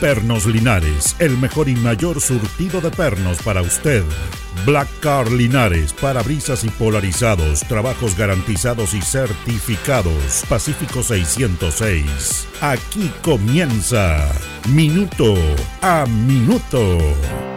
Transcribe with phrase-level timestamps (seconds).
[0.00, 4.04] Pernos Linares, el mejor y mayor surtido de pernos para usted.
[4.66, 10.44] Black Car Linares, parabrisas y polarizados, trabajos garantizados y certificados.
[10.48, 12.48] Pacífico 606.
[12.60, 14.28] Aquí comienza
[14.68, 15.34] Minuto
[15.80, 17.55] a Minuto.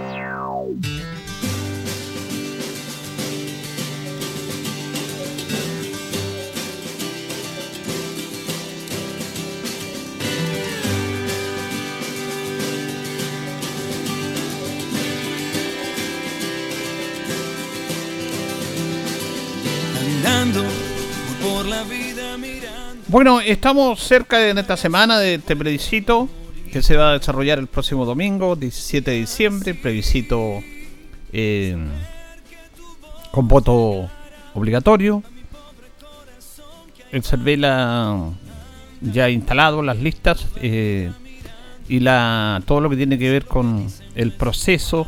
[23.10, 26.30] Bueno, estamos cerca de esta semana de este plebiscito
[26.72, 30.60] que se va a desarrollar el próximo domingo, 17 de diciembre, plebiscito
[31.34, 31.76] eh,
[33.32, 34.08] con voto
[34.54, 35.24] obligatorio.
[37.12, 38.30] El Cervela
[39.02, 41.12] ya instalado las listas eh,
[41.88, 45.08] y la todo lo que tiene que ver con el proceso.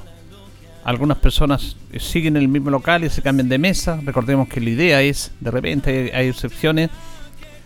[0.84, 4.00] Algunas personas siguen en el mismo local y se cambian de mesa.
[4.04, 6.90] Recordemos que la idea es, de repente hay excepciones,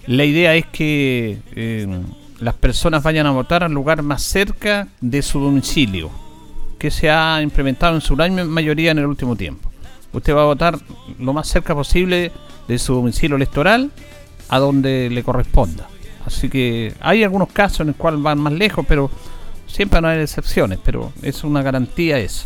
[0.08, 1.88] la idea es que eh,
[2.39, 6.11] las personas vayan a votar al lugar más cerca de su domicilio,
[6.78, 9.72] que se ha implementado en su gran mayoría en el último tiempo.
[10.14, 10.80] Usted va a votar
[11.20, 12.31] lo más cerca posible
[12.67, 13.92] de su domicilio electoral
[14.50, 15.88] a donde le corresponda.
[16.26, 19.09] Así que hay algunos casos en los cuales van más lejos, pero
[19.67, 22.45] siempre no hay excepciones, pero es una garantía eso.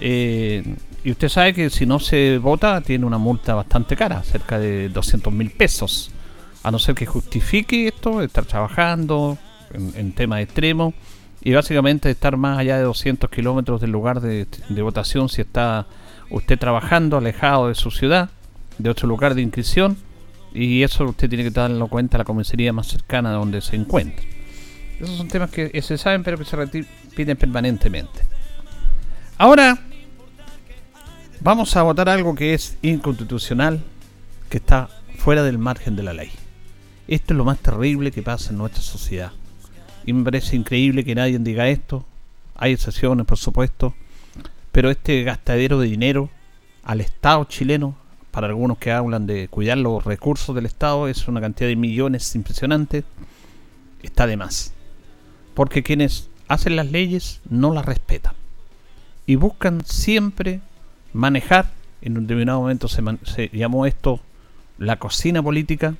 [0.00, 0.62] Eh,
[1.04, 4.88] y usted sabe que si no se vota tiene una multa bastante cara, cerca de
[4.88, 6.10] 200 mil pesos
[6.62, 9.38] a no ser que justifique esto, estar trabajando
[9.72, 10.94] en, temas extremos
[11.40, 14.46] y básicamente estar más allá de 200 kilómetros del lugar de,
[14.82, 15.86] votación si está
[16.30, 18.30] usted trabajando alejado de su ciudad,
[18.78, 19.96] de otro lugar de inscripción
[20.52, 23.76] y eso usted tiene que darlo cuenta a la comisaría más cercana de donde se
[23.76, 24.24] encuentra.
[24.98, 28.24] Esos son temas que se saben pero que se repiten permanentemente.
[29.36, 29.78] Ahora
[31.40, 33.80] vamos a votar algo que es inconstitucional,
[34.48, 36.30] que está fuera del margen de la ley.
[37.08, 39.32] Esto es lo más terrible que pasa en nuestra sociedad.
[40.04, 42.04] Y me parece increíble que nadie diga esto.
[42.54, 43.94] Hay excepciones, por supuesto.
[44.72, 46.28] Pero este gastadero de dinero
[46.84, 47.96] al Estado chileno,
[48.30, 52.34] para algunos que hablan de cuidar los recursos del Estado, es una cantidad de millones
[52.34, 53.04] impresionante,
[54.02, 54.74] está de más.
[55.54, 58.34] Porque quienes hacen las leyes no las respetan.
[59.24, 60.60] Y buscan siempre
[61.14, 64.20] manejar, en un determinado momento se, se llamó esto
[64.76, 65.94] la cocina política,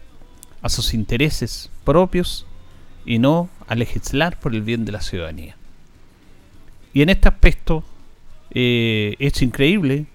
[0.62, 2.46] a sus intereses propios
[3.04, 5.56] y no a legislar por el bien de la ciudadanía.
[6.92, 7.84] Y en este aspecto
[8.50, 10.06] eh, es increíble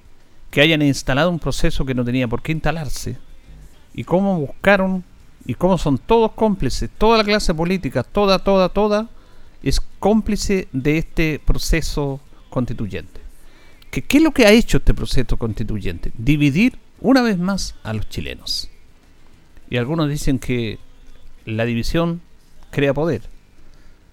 [0.52, 3.18] que hayan instalado un proceso que no tenía por qué instalarse
[3.94, 5.04] y cómo buscaron
[5.46, 9.10] y cómo son todos cómplices, toda la clase política, toda, toda, toda,
[9.62, 13.22] es cómplice de este proceso constituyente.
[13.92, 16.12] ¿Qué, ¿Qué es lo que ha hecho este proceso constituyente?
[16.18, 18.70] Dividir una vez más a los chilenos.
[19.74, 20.78] Y algunos dicen que
[21.46, 22.22] la división
[22.70, 23.24] crea poder.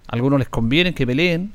[0.07, 1.53] A algunos les conviene que peleen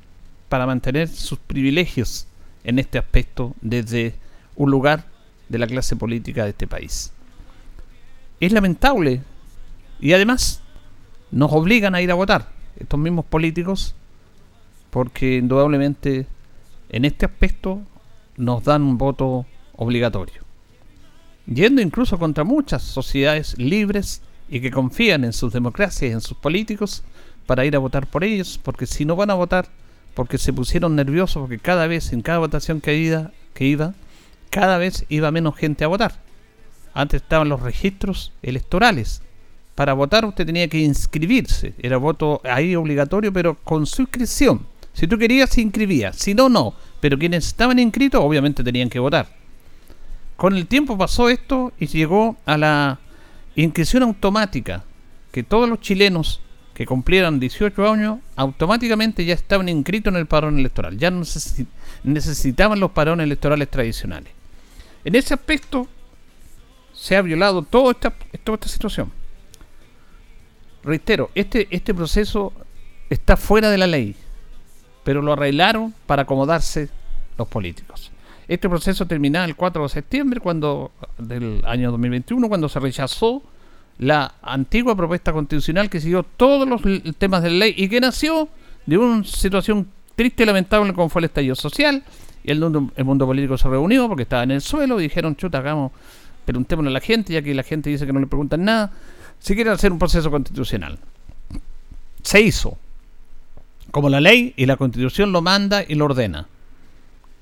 [0.48, 2.28] para mantener sus privilegios
[2.64, 4.14] en este aspecto desde
[4.56, 5.08] un lugar
[5.50, 7.14] de la clase política de este país.
[8.40, 9.24] Es lamentable
[10.00, 10.62] y además
[11.32, 13.96] nos obligan a ir a votar estos mismos políticos
[14.92, 16.28] porque indudablemente
[16.90, 17.82] en este aspecto
[18.38, 20.45] nos dan un voto obligatorio
[21.48, 26.38] yendo incluso contra muchas sociedades libres y que confían en sus democracias y en sus
[26.38, 27.04] políticos
[27.46, 29.68] para ir a votar por ellos, porque si no van a votar,
[30.14, 33.94] porque se pusieron nerviosos, porque cada vez, en cada votación que iba, que iba
[34.56, 36.14] cada vez iba menos gente a votar.
[36.94, 39.22] Antes estaban los registros electorales.
[39.76, 41.74] Para votar usted tenía que inscribirse.
[41.78, 44.66] Era voto ahí obligatorio, pero con su inscripción.
[44.94, 46.14] Si tú querías, se inscribía.
[46.14, 46.74] Si no, no.
[47.02, 49.28] Pero quienes estaban inscritos, obviamente tenían que votar.
[50.38, 53.00] Con el tiempo pasó esto y llegó a la
[53.56, 54.84] inscripción automática,
[55.32, 56.42] que todos los chilenos
[56.74, 61.24] que cumplieran 18 años automáticamente ya estaban inscritos en el padrón electoral, ya no
[62.04, 64.34] necesitaban los padrones electorales tradicionales.
[65.06, 65.88] En ese aspecto
[66.94, 68.14] se ha violado toda esta,
[68.68, 69.12] situación.
[70.84, 72.52] Reitero, este, este proceso
[73.10, 74.16] está fuera de la ley,
[75.04, 76.90] pero lo arreglaron para acomodarse
[77.38, 78.12] los políticos.
[78.48, 83.42] Este proceso terminaba el 4 de septiembre cuando, del año 2021, cuando se rechazó
[83.98, 86.82] la antigua propuesta constitucional que siguió todos los
[87.18, 88.50] temas de ley y que nació
[88.86, 92.04] de una situación triste y lamentable como fue el estallido social.
[92.44, 95.92] Y el mundo, político se reunió porque estaba en el suelo y dijeron, chuta, hagamos,
[96.46, 98.92] preguntémosle a la gente, ya que la gente dice que no le preguntan nada,
[99.40, 101.00] si quieren hacer un proceso constitucional.
[102.22, 102.78] Se hizo,
[103.90, 106.48] como la ley y la constitución lo manda y lo ordena,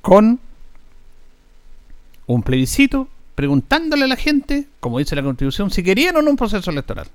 [0.01, 0.39] con
[2.27, 6.37] un plebiscito preguntándole a la gente, como dice la constitución, si querían o no un
[6.37, 7.07] proceso electoral.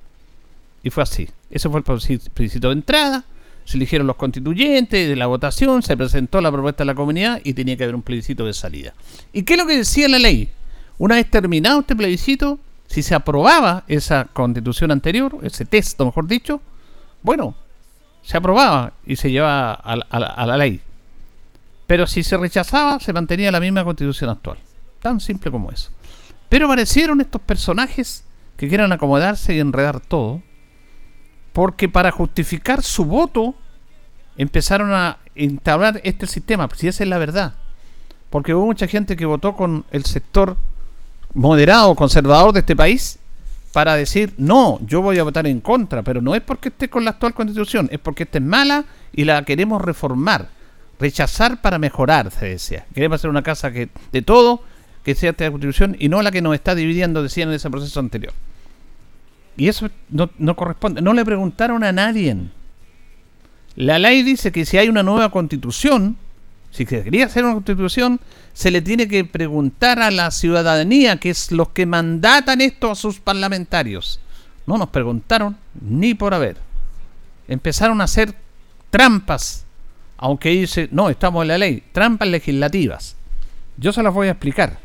[0.83, 1.29] Y fue así.
[1.51, 3.25] Ese fue el plebiscito de entrada,
[3.65, 7.55] se eligieron los constituyentes de la votación, se presentó la propuesta de la comunidad y
[7.55, 8.95] tenía que haber un plebiscito de salida.
[9.33, 10.51] ¿Y qué es lo que decía la ley?
[10.99, 16.63] Una vez terminado este plebiscito, si se aprobaba esa constitución anterior, ese texto mejor dicho,
[17.23, 17.55] bueno,
[18.23, 20.81] se aprobaba y se llevaba a, a la ley.
[21.87, 24.59] Pero si se rechazaba, se mantenía la misma constitución actual.
[25.01, 25.91] Tan simple como eso.
[26.49, 28.25] Pero aparecieron estos personajes
[28.57, 30.43] que quieran acomodarse y enredar todo,
[31.53, 33.55] porque para justificar su voto
[34.37, 37.55] empezaron a entablar este sistema, si esa es la verdad.
[38.31, 40.57] Porque hubo mucha gente que votó con el sector
[41.35, 43.19] moderado, conservador de este país,
[43.73, 47.05] para decir, no, yo voy a votar en contra, pero no es porque esté con
[47.05, 50.49] la actual constitución, es porque esta es mala y la queremos reformar,
[50.99, 52.87] rechazar para mejorar, se decía.
[52.95, 54.63] Queremos hacer una casa que de todo
[55.05, 58.01] que sea esta constitución y no la que nos está dividiendo, decían en ese proceso
[58.01, 58.33] anterior.
[59.57, 61.03] Y eso no, no corresponde.
[61.03, 62.37] No le preguntaron a nadie.
[63.75, 66.17] La ley dice que si hay una nueva constitución,
[66.71, 68.21] si quería hacer una constitución,
[68.53, 72.95] se le tiene que preguntar a la ciudadanía, que es los que mandatan esto a
[72.95, 74.21] sus parlamentarios.
[74.67, 76.57] No nos preguntaron ni por haber.
[77.49, 78.35] Empezaron a hacer
[78.91, 79.65] trampas,
[80.19, 83.17] aunque dice, no, estamos en la ley, trampas legislativas.
[83.77, 84.79] Yo se las voy a explicar.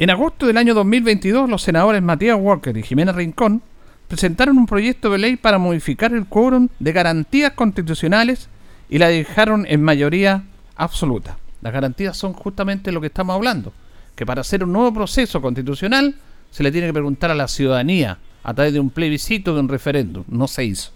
[0.00, 3.60] En agosto del año 2022, los senadores Matías Walker y Jimena Rincón
[4.08, 8.48] presentaron un proyecto de ley para modificar el quórum de garantías constitucionales
[8.88, 10.44] y la dejaron en mayoría
[10.74, 11.36] absoluta.
[11.60, 13.74] Las garantías son justamente lo que estamos hablando,
[14.16, 16.14] que para hacer un nuevo proceso constitucional
[16.50, 19.68] se le tiene que preguntar a la ciudadanía a través de un plebiscito, de un
[19.68, 20.24] referéndum.
[20.28, 20.92] No se hizo.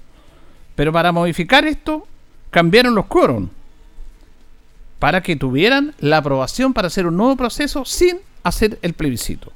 [0.77, 2.09] Pero para modificar esto,
[2.49, 3.51] cambiaron los quórum
[4.99, 9.53] para que tuvieran la aprobación para hacer un nuevo proceso sin hacer el plebiscito.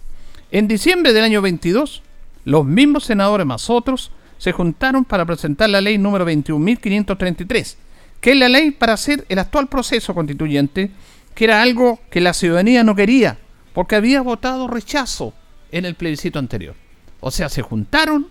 [0.50, 2.02] En diciembre del año 22,
[2.44, 7.76] los mismos senadores más otros se juntaron para presentar la ley número 21.533,
[8.20, 10.90] que es la ley para hacer el actual proceso constituyente,
[11.34, 13.38] que era algo que la ciudadanía no quería,
[13.74, 15.34] porque había votado rechazo
[15.70, 16.74] en el plebiscito anterior.
[17.20, 18.28] O sea, se juntaron,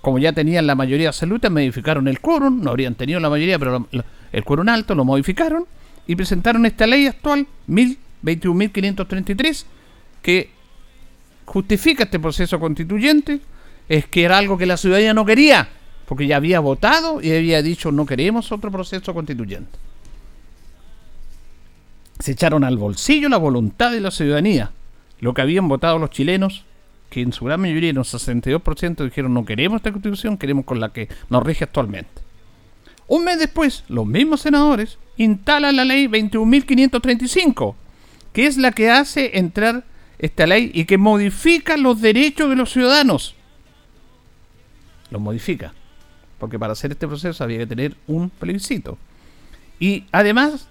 [0.00, 3.88] como ya tenían la mayoría absoluta, modificaron el quórum, no habrían tenido la mayoría, pero
[4.32, 5.66] el quórum alto lo modificaron
[6.06, 9.64] y presentaron esta ley actual, 21.533,
[10.26, 10.50] que
[11.44, 13.38] justifica este proceso constituyente
[13.88, 15.68] es que era algo que la ciudadanía no quería,
[16.04, 19.78] porque ya había votado y había dicho no queremos otro proceso constituyente.
[22.18, 24.72] Se echaron al bolsillo la voluntad de la ciudadanía,
[25.20, 26.64] lo que habían votado los chilenos,
[27.08, 30.80] que en su gran mayoría, en un 62%, dijeron no queremos esta constitución, queremos con
[30.80, 32.20] la que nos rige actualmente.
[33.06, 37.76] Un mes después, los mismos senadores instalan la ley 21.535,
[38.32, 39.84] que es la que hace entrar
[40.18, 43.34] esta ley y que modifica los derechos de los ciudadanos.
[45.10, 45.74] Los modifica.
[46.38, 48.98] Porque para hacer este proceso había que tener un plebiscito.
[49.78, 50.68] Y además,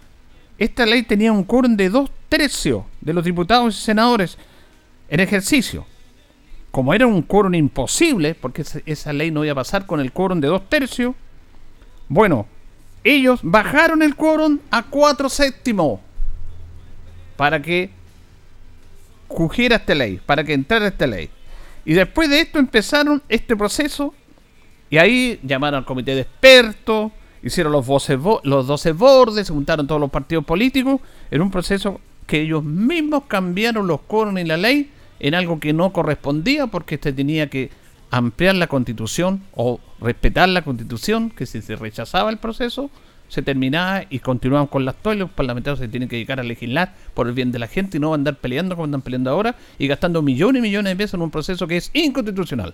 [0.57, 4.37] esta ley tenía un quórum de dos tercios de los diputados y senadores
[5.09, 5.85] en ejercicio.
[6.71, 10.41] Como era un quórum imposible, porque esa ley no iba a pasar con el quórum
[10.41, 11.15] de dos tercios,
[12.07, 12.47] bueno,
[13.03, 15.99] ellos bajaron el quórum a cuatro séptimos
[17.37, 17.91] para que
[19.27, 21.29] cogiera esta ley, para que entrara esta ley.
[21.85, 24.13] Y después de esto empezaron este proceso
[24.89, 27.11] y ahí llamaron al comité de expertos,
[27.43, 27.85] hicieron los,
[28.43, 33.23] los 12 bordes, se juntaron todos los partidos políticos en un proceso que ellos mismos
[33.27, 37.69] cambiaron los quórum y la ley en algo que no correspondía porque este tenía que
[38.09, 42.89] ampliar la constitución o respetar la constitución, que si se rechazaba el proceso,
[43.27, 45.21] se terminaba y continuaban con las toallas.
[45.21, 47.99] Los parlamentarios se tienen que dedicar a legislar por el bien de la gente y
[47.99, 51.21] no andar peleando como están peleando ahora y gastando millones y millones de pesos en
[51.21, 52.73] un proceso que es inconstitucional.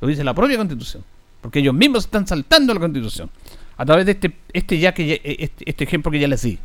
[0.00, 1.04] Lo dice la propia constitución.
[1.40, 3.30] Porque ellos mismos están saltando la constitución.
[3.76, 6.58] A través de este, este, ya que este, este ejemplo que ya les di.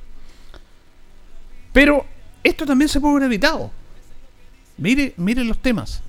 [1.73, 2.05] Pero
[2.43, 3.71] esto también se puede haber evitado.
[4.77, 6.01] Mire, miren los temas.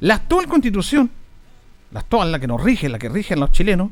[0.00, 1.10] La actual constitución,
[1.92, 3.90] la actual, la que nos rige, la que rigen los chilenos,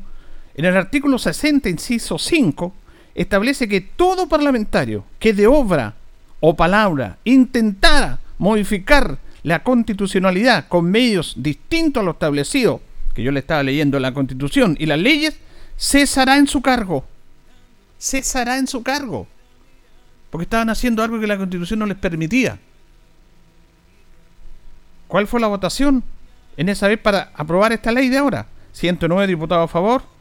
[0.55, 2.73] en el artículo 60, inciso 5,
[3.13, 5.95] establece que todo parlamentario que de obra
[6.39, 12.81] o palabra intentara modificar la constitucionalidad con medios distintos a lo establecido,
[13.13, 15.37] que yo le estaba leyendo la constitución y las leyes,
[15.77, 17.05] cesará en su cargo.
[17.99, 19.27] Cesará en su cargo.
[20.29, 22.59] Porque estaban haciendo algo que la constitución no les permitía.
[25.07, 26.03] ¿Cuál fue la votación
[26.57, 28.47] en esa vez para aprobar esta ley de ahora?
[28.73, 30.14] 109 diputados a favor.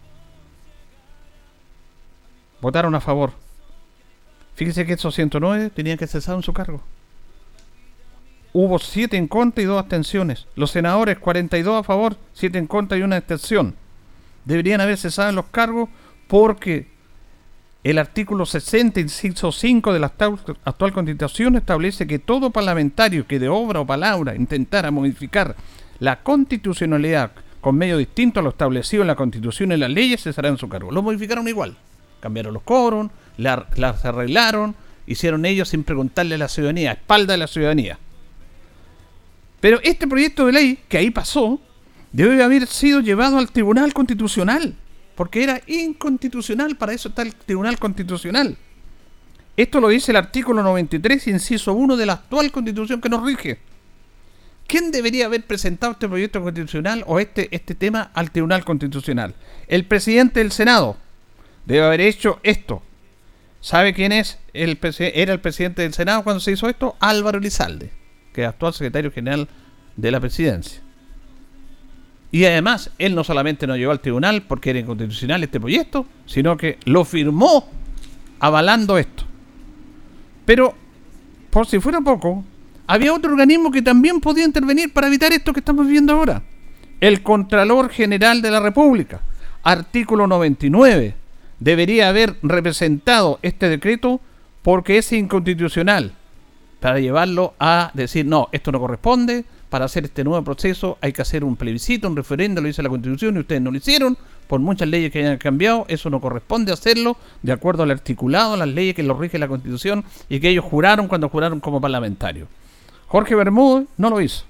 [2.65, 3.33] Votaron a favor.
[4.55, 6.81] Fíjese que esos 109 tenían que cesar en su cargo.
[8.55, 10.47] Hubo 7 en contra y 2 abstenciones.
[10.57, 13.75] Los senadores 42 a favor, 7 en contra y una abstención.
[14.47, 15.91] Deberían haber cesado en los cargos
[16.27, 16.89] porque
[17.83, 20.15] el artículo 60, inciso 5 de la
[20.65, 25.55] actual constitución establece que todo parlamentario que de obra o palabra intentara modificar
[25.99, 30.49] la constitucionalidad con medio distinto a lo establecido en la constitución y las leyes cesará
[30.49, 30.91] en su cargo.
[30.91, 31.77] Lo modificaron igual.
[32.25, 34.75] Cambiaron los cobros, las arreglaron,
[35.07, 37.99] hicieron ellos sin preguntarle a la ciudadanía, a espalda de la ciudadanía.
[39.61, 41.61] Pero este proyecto de ley, que ahí pasó,
[42.13, 44.75] debe haber sido llevado al Tribunal Constitucional,
[45.15, 48.57] porque era inconstitucional, para eso está el Tribunal Constitucional.
[49.55, 53.59] Esto lo dice el artículo 93, inciso 1 de la actual constitución que nos rige.
[54.67, 59.35] ¿Quién debería haber presentado este proyecto constitucional o este, este tema al Tribunal Constitucional?
[59.69, 60.97] El presidente del Senado
[61.67, 62.83] debe haber hecho esto.
[63.61, 64.39] ¿Sabe quién es?
[64.53, 66.97] El, era el presidente del Senado cuando se hizo esto?
[67.01, 67.91] Álvaro Elizalde,
[68.33, 69.49] que es actual secretario general
[69.97, 70.83] de la presidencia.
[72.31, 76.57] Y además, él no solamente no llevó al tribunal porque era inconstitucional este proyecto, sino
[76.57, 77.69] que lo firmó
[78.41, 79.25] avalando esto.
[80.45, 80.75] Pero,
[81.51, 82.45] por si fuera poco,
[82.87, 86.43] había otro organismo que también podía intervenir para evitar esto que estamos viendo ahora.
[87.01, 89.23] El Contralor General de la República,
[89.63, 91.24] artículo 99
[91.61, 94.21] debería haber representado este decreto
[94.63, 96.13] porque es inconstitucional.
[96.81, 101.23] Para llevarlo a decir, no, esto no corresponde, para hacer este nuevo proceso hay que
[101.23, 104.61] hacer un plebiscito, un referendo, lo dice la Constitución y ustedes no lo hicieron, por
[104.61, 108.95] muchas leyes que hayan cambiado, eso no corresponde hacerlo de acuerdo al articulado, las leyes
[108.95, 112.49] que lo rige la Constitución y que ellos juraron cuando juraron como parlamentarios.
[113.07, 114.45] Jorge Bermúdez no lo hizo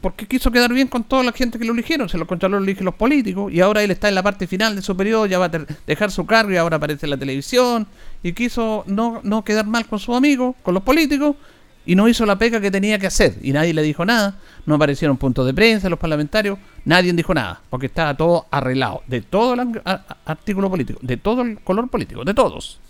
[0.00, 2.64] porque quiso quedar bien con toda la gente que lo eligieron, se lo controló lo
[2.64, 5.38] eligen los políticos, y ahora él está en la parte final de su periodo, ya
[5.38, 7.86] va a dejar su cargo y ahora aparece en la televisión,
[8.22, 11.36] y quiso no, no quedar mal con sus amigos, con los políticos,
[11.86, 14.74] y no hizo la pega que tenía que hacer, y nadie le dijo nada, no
[14.74, 19.54] aparecieron puntos de prensa los parlamentarios, nadie dijo nada, porque estaba todo arreglado, de todo
[19.54, 19.82] el
[20.24, 22.80] artículo político, de todo el color político, de todos.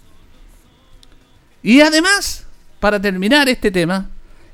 [1.63, 2.47] Y además,
[2.79, 4.09] para terminar este tema,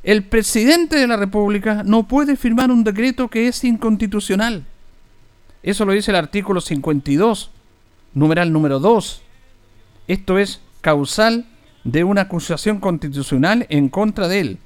[0.06, 4.64] el presidente de la República no puede firmar un decreto que es inconstitucional.
[5.64, 7.50] Eso lo dice el artículo 52,
[8.14, 9.22] numeral número 2.
[10.06, 11.44] Esto es causal
[11.82, 14.58] de una acusación constitucional en contra de él.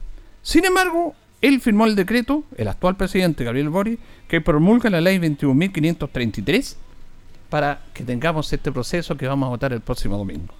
[0.43, 5.17] Sin embargo, él firmó el decreto, el actual presidente Gabriel Boric, que promulga la ley
[5.17, 6.77] 21.533
[7.49, 10.53] para que tengamos este proceso que vamos a votar el próximo domingo.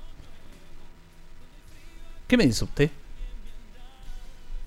[2.27, 2.91] ¿Qué me dice usted?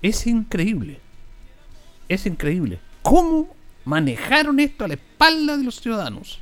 [0.04, 1.00] Es increíble.
[2.10, 2.78] Es increíble.
[3.00, 3.48] ¿Cómo
[3.86, 6.40] manejaron esto a la espalda de los ciudadanos?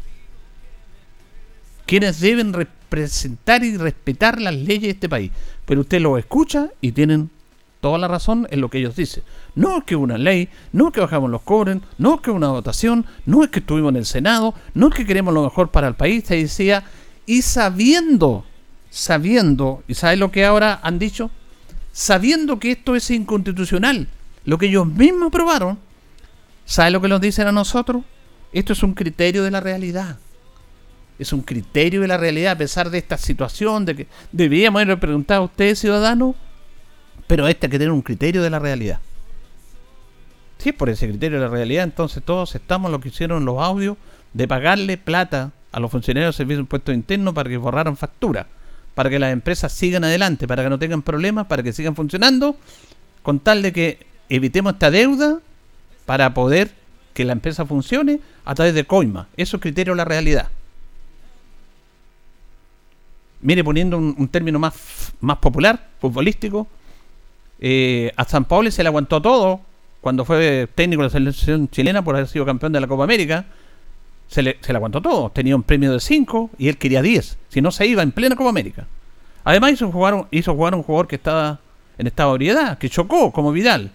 [1.87, 5.31] Quienes deben representar y respetar las leyes de este país.
[5.65, 7.31] Pero usted lo escucha y tienen
[7.81, 9.23] toda la razón en lo que ellos dicen.
[9.55, 12.49] No es que una ley, no es que bajamos los cobres, no es que una
[12.49, 15.87] votación, no es que estuvimos en el Senado, no es que queremos lo mejor para
[15.87, 16.83] el país, se decía,
[17.27, 18.45] y sabiendo,
[18.91, 21.31] sabiendo, ¿y sabe lo que ahora han dicho?
[21.93, 24.09] Sabiendo que esto es inconstitucional,
[24.45, 25.79] lo que ellos mismos aprobaron,
[26.65, 28.03] ¿sabe lo que nos dicen a nosotros?
[28.53, 30.19] Esto es un criterio de la realidad.
[31.19, 34.99] Es un criterio de la realidad a pesar de esta situación de que debíamos haber
[34.99, 36.35] preguntado a ustedes, ciudadanos,
[37.27, 38.99] pero este hay que tener un criterio de la realidad.
[40.59, 43.61] Si es por ese criterio de la realidad, entonces todos estamos lo que hicieron los
[43.61, 43.97] audios
[44.33, 48.47] de pagarle plata a los funcionarios de servicio de impuestos internos para que borraran factura
[48.95, 52.57] para que las empresas sigan adelante, para que no tengan problemas, para que sigan funcionando,
[53.23, 55.39] con tal de que evitemos esta deuda
[56.07, 56.71] para poder
[57.15, 59.29] que la empresa funcione a través de coima.
[59.37, 60.49] Eso es criterio de la realidad.
[63.41, 66.69] Mire, poniendo un, término más, más popular, futbolístico,
[67.61, 69.61] eh, a San Paulo se le aguantó todo
[70.01, 73.47] cuando fue técnico de la selección chilena por haber sido campeón de la Copa América
[74.33, 75.31] se le, se le aguantó todo.
[75.31, 77.37] Tenía un premio de 5 y él quería 10.
[77.49, 78.87] Si no, se iba en plena Copa América.
[79.45, 81.61] Además, hizo jugar, hizo jugar un jugador que estaba
[81.99, 83.91] en estado de ebriedad, que chocó, como Vidal.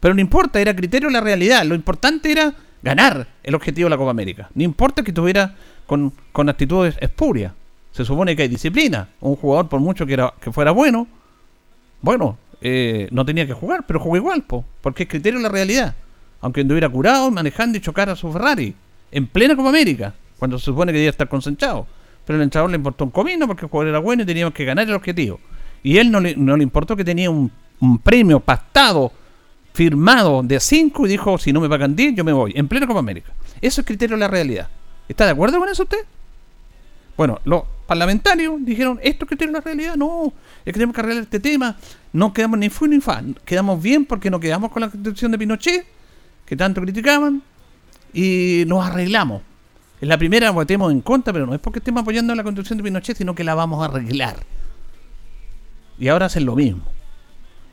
[0.00, 1.64] Pero no importa, era criterio la realidad.
[1.66, 4.48] Lo importante era ganar el objetivo de la Copa América.
[4.54, 5.56] No importa que tuviera
[5.86, 7.52] con, con actitudes espurias.
[7.90, 9.08] Se supone que hay disciplina.
[9.20, 11.06] Un jugador, por mucho que, era, que fuera bueno,
[12.00, 15.94] bueno, eh, no tenía que jugar, pero jugó igual, po, porque es criterio la realidad.
[16.40, 18.74] Aunque anduviera curado, manejando y chocar a su Ferrari,
[19.12, 21.86] en plena Copa América, cuando se supone que debía estar concentrado.
[22.26, 24.64] Pero el entrenador le importó un comino porque el jugador era bueno y teníamos que
[24.64, 25.38] ganar el objetivo.
[25.82, 27.50] Y él no le, no le importó que tenía un,
[27.80, 29.12] un premio pactado,
[29.72, 32.86] firmado de 5 y dijo, si no me pagan 10, yo me voy, en plena
[32.86, 33.32] Copa América.
[33.60, 34.68] Eso es criterio de la realidad.
[35.08, 36.04] ¿Está de acuerdo con eso usted?
[37.16, 39.96] Bueno, los parlamentarios dijeron, ¿esto es criterio de la realidad?
[39.96, 40.32] No,
[40.64, 41.76] es que tenemos que arreglar este tema.
[42.12, 43.22] No quedamos ni fu ni fa.
[43.44, 45.84] Quedamos bien porque no quedamos con la constitución de Pinochet,
[46.46, 47.42] que tanto criticaban,
[48.12, 49.42] y nos arreglamos.
[50.00, 52.84] En la primera votemos en contra, pero no es porque estemos apoyando la constitución de
[52.84, 54.36] Pinochet, sino que la vamos a arreglar.
[55.98, 56.82] Y ahora hacen lo mismo.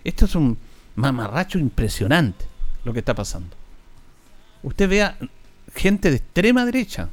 [0.03, 0.57] Esto es un
[0.95, 2.45] mamarracho impresionante
[2.83, 3.55] lo que está pasando.
[4.61, 5.17] Usted vea
[5.73, 7.09] gente de extrema derecha.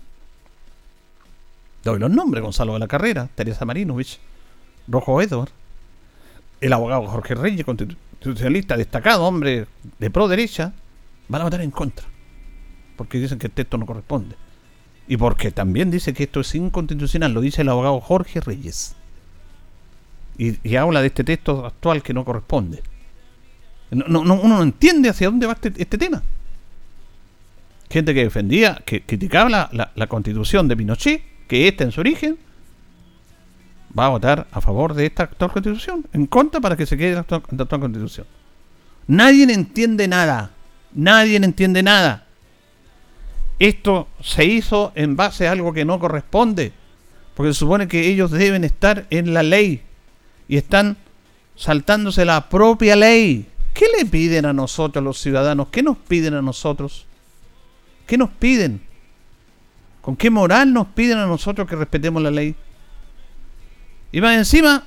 [1.83, 4.19] Doy los nombres, Gonzalo de la Carrera, Teresa Marinovich,
[4.89, 5.51] Rojo Edward,
[6.61, 9.67] el abogado Jorge Reyes, constitucionalista destacado, hombre
[9.99, 10.73] de pro derecha,
[11.29, 12.07] van a votar en contra.
[12.97, 14.37] Porque dicen que el texto no corresponde.
[15.09, 18.97] Y porque también dice que esto es inconstitucional, lo dice el abogado Jorge Reyes.
[20.39, 22.83] Y, habla de este texto actual que no corresponde.
[23.91, 26.23] No, no, uno no entiende hacia dónde va este, este tema.
[27.89, 32.37] Gente que defendía, que criticaba la, la, constitución de Pinochet, que esta en su origen,
[33.97, 37.15] va a votar a favor de esta actual constitución, en contra para que se quede
[37.15, 37.43] la actual
[37.81, 38.27] constitución.
[39.07, 40.51] Nadie entiende nada.
[40.93, 42.26] Nadie entiende nada.
[43.59, 46.73] Esto se hizo en base a algo que no corresponde.
[47.35, 49.83] Porque se supone que ellos deben estar en la ley.
[50.49, 50.97] Y están
[51.57, 53.47] saltándose la propia ley.
[53.75, 55.69] ¿Qué le piden a nosotros, los ciudadanos?
[55.71, 57.07] ¿Qué nos piden a nosotros?
[58.07, 58.81] ¿Qué nos piden?
[60.01, 62.55] ¿Con qué moral nos piden a nosotros que respetemos la ley?
[64.13, 64.85] Y más encima,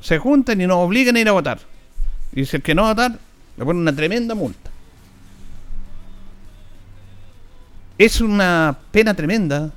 [0.00, 1.58] se juntan y nos obligan a ir a votar.
[2.32, 3.18] Y si el que no va a votar,
[3.56, 4.70] le ponen una tremenda multa.
[7.98, 9.72] Es una pena tremenda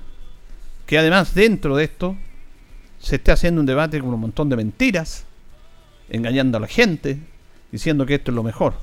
[0.86, 2.16] que además dentro de esto
[3.00, 5.26] se esté haciendo un debate con un montón de mentiras,
[6.08, 7.18] engañando a la gente,
[7.72, 8.76] diciendo que esto es lo mejor.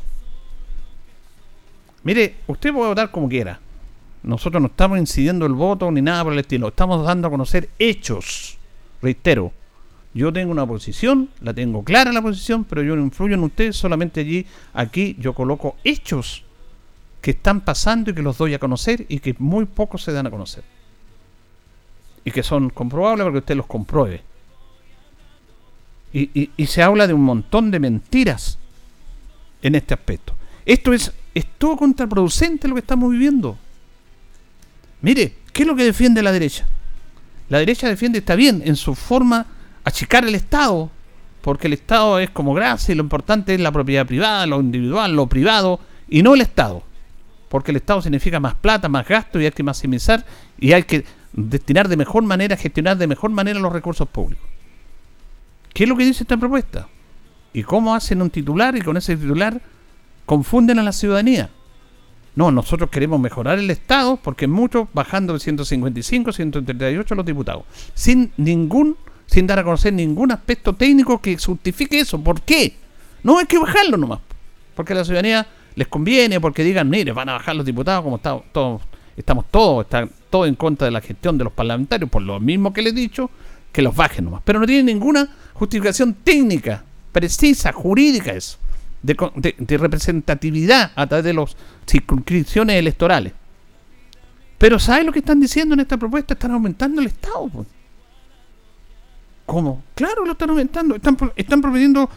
[2.02, 3.60] Mire, usted puede votar como quiera.
[4.24, 6.68] Nosotros no estamos incidiendo el voto ni nada por el estilo.
[6.68, 8.58] Estamos dando a conocer hechos.
[9.00, 9.52] Reitero,
[10.14, 13.70] yo tengo una posición, la tengo clara la posición, pero yo no influyo en usted,
[13.70, 16.44] solamente allí, aquí yo coloco hechos
[17.20, 20.26] que están pasando y que los doy a conocer y que muy pocos se dan
[20.26, 20.64] a conocer.
[22.24, 24.22] Y que son comprobables porque usted los compruebe.
[26.12, 28.58] Y, y se habla de un montón de mentiras
[29.62, 30.34] en este aspecto.
[30.64, 33.56] Esto es, es todo contraproducente lo que estamos viviendo.
[35.00, 36.66] Mire, ¿qué es lo que defiende la derecha?
[37.48, 39.46] La derecha defiende, está bien, en su forma
[39.84, 40.90] achicar el Estado,
[41.40, 45.14] porque el Estado es como gracia y lo importante es la propiedad privada, lo individual,
[45.14, 46.82] lo privado, y no el Estado.
[47.48, 50.24] Porque el Estado significa más plata, más gasto y hay que maximizar
[50.58, 54.46] y hay que destinar de mejor manera, gestionar de mejor manera los recursos públicos.
[55.72, 56.88] ¿Qué es lo que dice esta propuesta?
[57.52, 59.60] ¿Y cómo hacen un titular y con ese titular
[60.26, 61.50] confunden a la ciudadanía?
[62.34, 68.30] No, nosotros queremos mejorar el Estado porque muchos bajando de 155, 138 los diputados, sin
[68.36, 72.22] ningún, sin dar a conocer ningún aspecto técnico que justifique eso.
[72.22, 72.76] ¿Por qué?
[73.22, 74.20] No hay que bajarlo nomás,
[74.76, 75.46] porque a la ciudadanía
[75.78, 78.82] les conviene, porque digan, mire, van a bajar los diputados como está, todos,
[79.16, 82.72] estamos todos, están todos en contra de la gestión de los parlamentarios, por lo mismo
[82.72, 83.30] que les he dicho,
[83.70, 84.42] que los bajen nomás.
[84.44, 88.58] Pero no tienen ninguna justificación técnica precisa, jurídica eso,
[89.00, 91.56] de, representatividad a través de las
[91.88, 93.32] circunscripciones electorales.
[94.58, 96.34] Pero ¿sabes lo que están diciendo en esta propuesta?
[96.34, 97.48] Están aumentando el Estado.
[99.46, 99.84] ¿Cómo?
[99.94, 100.96] Claro, lo están aumentando.
[100.96, 102.10] Están, están proponiendo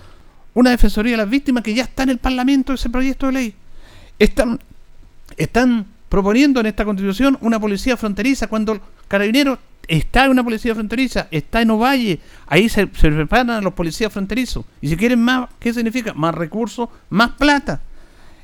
[0.53, 3.55] una defensoría de las víctimas que ya está en el Parlamento ese proyecto de ley.
[4.19, 4.59] Están,
[6.09, 11.61] proponiendo en esta constitución una policía fronteriza cuando Carabineros está en una policía fronteriza, está
[11.61, 14.65] en Ovalle, ahí se, preparan los policías fronterizos.
[14.81, 16.13] Y si quieren más, ¿qué significa?
[16.13, 17.81] Más recursos, más plata.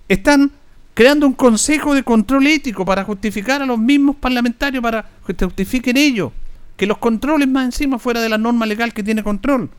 [0.07, 0.51] Están
[0.93, 5.95] creando un consejo de control ético para justificar a los mismos parlamentarios, para que justifiquen
[5.95, 6.31] ellos,
[6.75, 9.69] que los controles más encima fuera de la norma legal que tiene control.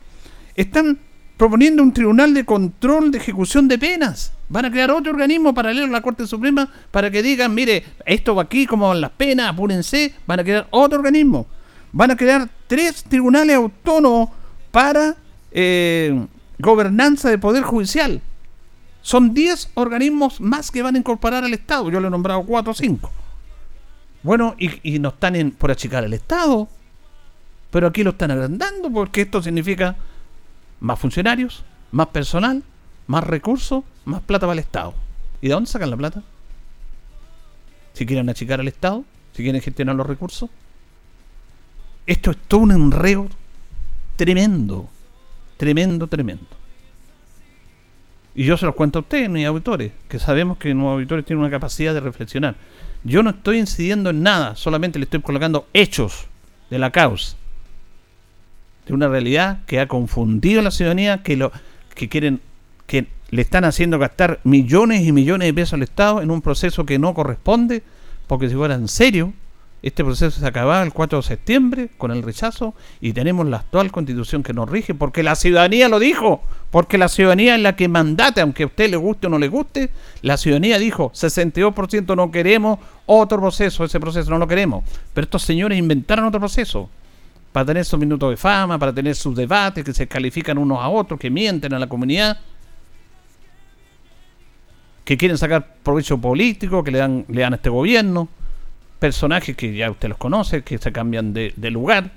[0.55, 0.97] Están
[1.39, 4.33] proponiendo un tribunal de control de ejecución de penas.
[4.49, 8.35] Van a crear otro organismo paralelo a la Corte Suprema para que digan, mire, esto
[8.35, 10.13] va aquí como las penas, apúrense.
[10.27, 11.47] Van a crear otro organismo.
[11.93, 14.31] Van a crear tres tribunales autónomos
[14.69, 15.15] para
[15.51, 18.19] eh, gobernanza de poder judicial.
[19.01, 21.89] Son 10 organismos más que van a incorporar al Estado.
[21.89, 23.11] Yo le he nombrado 4 o 5.
[24.23, 26.67] Bueno, y, y no están en, por achicar el Estado.
[27.71, 29.95] Pero aquí lo están agrandando porque esto significa
[30.79, 32.63] más funcionarios, más personal,
[33.07, 34.93] más recursos, más plata para el Estado.
[35.41, 36.23] ¿Y de dónde sacan la plata?
[37.93, 40.49] Si quieren achicar al Estado, si quieren gestionar los recursos.
[42.05, 43.27] Esto es todo un enredo
[44.15, 44.89] tremendo,
[45.57, 46.45] tremendo, tremendo.
[48.35, 51.41] Y yo se los cuento a ustedes, mis auditores, que sabemos que los auditores tienen
[51.41, 52.55] una capacidad de reflexionar.
[53.03, 56.27] Yo no estoy incidiendo en nada, solamente le estoy colocando hechos
[56.69, 57.35] de la causa.
[58.89, 61.51] De una realidad que ha confundido a la ciudadanía, que lo
[61.93, 62.41] que quieren,
[62.87, 66.87] que le están haciendo gastar millones y millones de pesos al Estado en un proceso
[66.87, 67.83] que no corresponde,
[68.25, 69.31] porque si fuera en serio,
[69.83, 73.91] este proceso se acababa el 4 de septiembre con el rechazo y tenemos la actual
[73.91, 77.87] constitución que nos rige porque la ciudadanía lo dijo, porque la ciudadanía es la que
[77.87, 79.91] mandate, aunque a usted le guste o no le guste,
[80.23, 84.83] la ciudadanía dijo 62% no queremos otro proceso, ese proceso no lo queremos.
[85.13, 86.89] Pero estos señores inventaron otro proceso
[87.51, 90.89] para tener sus minutos de fama, para tener sus debates que se califican unos a
[90.89, 92.39] otros, que mienten a la comunidad,
[95.03, 98.29] que quieren sacar provecho político, que le dan, le dan a este gobierno
[98.99, 102.11] personajes que ya usted los conoce, que se cambian de, lugar,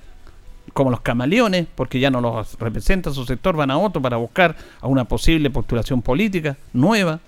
[0.72, 4.56] como los camaleones, porque ya no los representa su sector, van a otro para buscar
[4.80, 7.20] a una posible postulación política nueva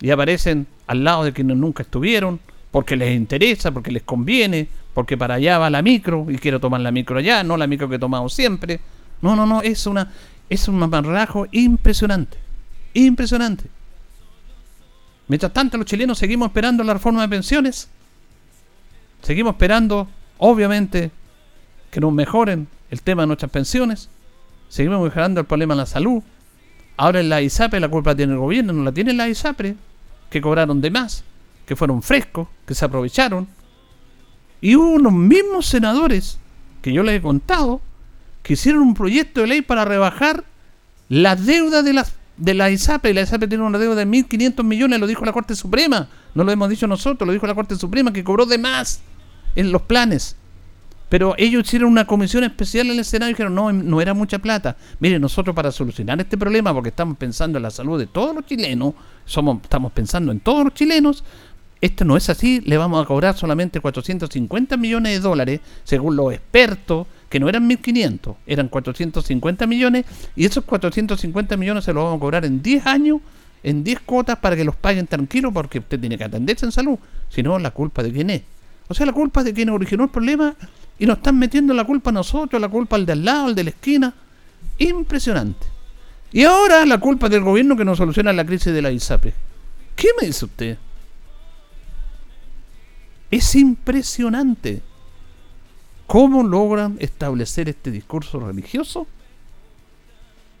[0.00, 2.40] y aparecen al lado de quienes nunca estuvieron,
[2.70, 4.68] porque les interesa, porque les conviene,
[5.00, 7.88] porque para allá va la micro y quiero tomar la micro allá, no la micro
[7.88, 8.80] que he tomado siempre.
[9.22, 10.12] No, no, no, es una
[10.50, 12.36] es un mamarrajo impresionante.
[12.92, 13.64] Impresionante.
[15.26, 17.88] Mientras tanto, los chilenos seguimos esperando la reforma de pensiones
[19.22, 21.10] Seguimos esperando, obviamente,
[21.90, 24.10] que nos mejoren el tema de nuestras pensiones.
[24.68, 26.22] Seguimos mejorando el problema de la salud.
[26.98, 29.76] Ahora en la ISAPRE la culpa tiene el gobierno, no la tiene la ISAPRE,
[30.28, 31.24] que cobraron de más,
[31.64, 33.48] que fueron frescos, que se aprovecharon.
[34.60, 36.38] Y hubo unos mismos senadores,
[36.82, 37.80] que yo les he contado,
[38.42, 40.44] que hicieron un proyecto de ley para rebajar
[41.08, 43.14] la deuda de las de la ISAPRE.
[43.14, 46.08] La ISAPRE tiene una deuda de 1.500 millones, lo dijo la Corte Suprema.
[46.34, 49.00] No lo hemos dicho nosotros, lo dijo la Corte Suprema, que cobró de más
[49.54, 50.36] en los planes.
[51.10, 54.38] Pero ellos hicieron una comisión especial en el Senado y dijeron, no, no era mucha
[54.38, 54.76] plata.
[55.00, 58.46] Mire, nosotros para solucionar este problema, porque estamos pensando en la salud de todos los
[58.46, 58.94] chilenos,
[59.24, 61.24] somos, estamos pensando en todos los chilenos,
[61.80, 66.32] esto no es así, le vamos a cobrar solamente 450 millones de dólares, según los
[66.32, 70.04] expertos, que no eran 1.500, eran 450 millones,
[70.36, 73.20] y esos 450 millones se los vamos a cobrar en 10 años,
[73.62, 76.98] en 10 cuotas para que los paguen tranquilos, porque usted tiene que atenderse en salud,
[77.28, 78.42] si no, la culpa de quién es.
[78.88, 80.54] O sea, la culpa es de quien originó el problema
[80.98, 83.54] y nos están metiendo la culpa a nosotros, la culpa al de al lado, al
[83.54, 84.12] de la esquina.
[84.78, 85.66] Impresionante.
[86.32, 89.32] Y ahora la culpa del gobierno que no soluciona la crisis de la ISAPRE.
[89.94, 90.78] ¿Qué me dice usted?
[93.30, 94.82] Es impresionante
[96.06, 99.06] cómo logran establecer este discurso religioso.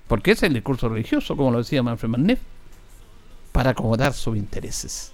[0.06, 2.40] Porque es el discurso religioso, como lo decía Manfred Manneff,
[3.52, 5.12] para acomodar sus intereses.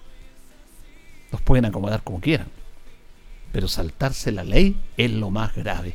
[1.32, 2.48] Los pueden acomodar como quieran
[3.56, 5.94] pero saltarse la ley es lo más grave.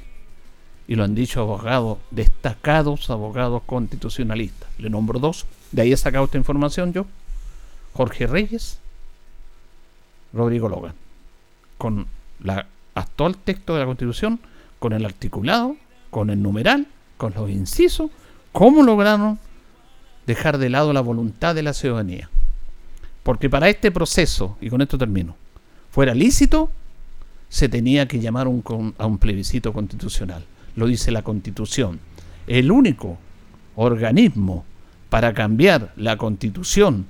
[0.87, 4.67] Y lo han dicho abogados, destacados abogados constitucionalistas.
[4.79, 7.05] Le nombro dos, de ahí he sacado esta información yo.
[7.93, 8.79] Jorge Reyes,
[10.33, 10.95] Rodrigo Logan.
[11.81, 12.05] Con
[12.43, 14.39] la actual texto de la Constitución,
[14.77, 15.77] con el articulado,
[16.11, 16.85] con el numeral,
[17.17, 18.11] con los incisos,
[18.51, 19.39] cómo lograron
[20.27, 22.29] dejar de lado la voluntad de la ciudadanía.
[23.23, 25.35] Porque para este proceso, y con esto termino,
[25.89, 26.69] fuera lícito
[27.49, 30.45] se tenía que llamar a un plebiscito constitucional.
[30.75, 31.99] Lo dice la Constitución.
[32.45, 33.17] El único
[33.75, 34.65] organismo
[35.09, 37.07] para cambiar la Constitución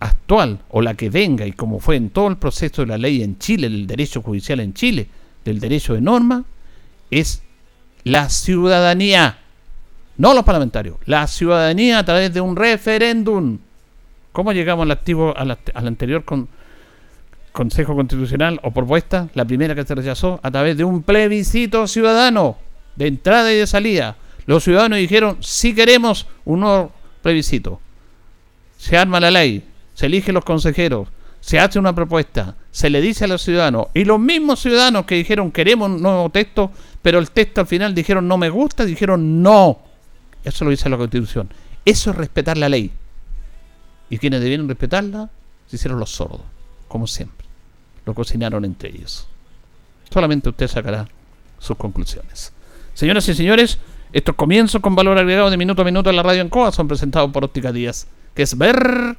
[0.00, 3.22] actual o la que venga y como fue en todo el proceso de la ley
[3.22, 5.06] en Chile, el derecho judicial en Chile,
[5.44, 6.44] del derecho de norma,
[7.10, 7.42] es
[8.04, 9.38] la ciudadanía,
[10.16, 13.58] no los parlamentarios, la ciudadanía a través de un referéndum.
[14.32, 16.48] ¿Cómo llegamos al, activo, al, anterior con,
[17.52, 22.58] Consejo Constitucional o propuesta, la primera que se rechazó a través de un plebiscito ciudadano
[22.94, 24.16] de entrada y de salida.
[24.46, 27.80] Los ciudadanos dijeron, si queremos un nuevo plebiscito.
[28.78, 29.64] Se arma la ley,
[30.00, 31.08] se eligen los consejeros,
[31.40, 35.16] se hace una propuesta, se le dice a los ciudadanos, y los mismos ciudadanos que
[35.16, 36.70] dijeron queremos un nuevo texto,
[37.02, 39.78] pero el texto al final dijeron no me gusta, dijeron no.
[40.42, 41.50] Eso lo dice la Constitución.
[41.84, 42.90] Eso es respetar la ley.
[44.08, 45.28] Y quienes debieron respetarla,
[45.66, 46.40] se hicieron los sordos,
[46.88, 47.46] como siempre
[48.06, 49.28] lo cocinaron entre ellos.
[50.10, 51.08] Solamente usted sacará
[51.58, 52.54] sus conclusiones.
[52.94, 53.78] Señoras y señores,
[54.14, 56.88] estos comienzos con valor agregado de minuto a minuto en la radio en Coa son
[56.88, 59.18] presentados por Óptica Díaz, que es ver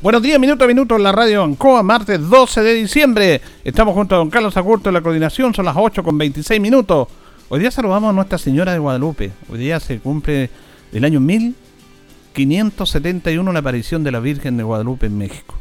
[0.00, 3.40] Buenos días, minuto a minuto en la radio Ancoa, martes 12 de diciembre.
[3.64, 7.08] Estamos junto a don Carlos Agurto en la coordinación, son las 8 con 26 minutos.
[7.48, 9.32] Hoy día saludamos a Nuestra Señora de Guadalupe.
[9.50, 10.50] Hoy día se cumple
[10.92, 15.56] el año 1571 la aparición de la Virgen de Guadalupe en México.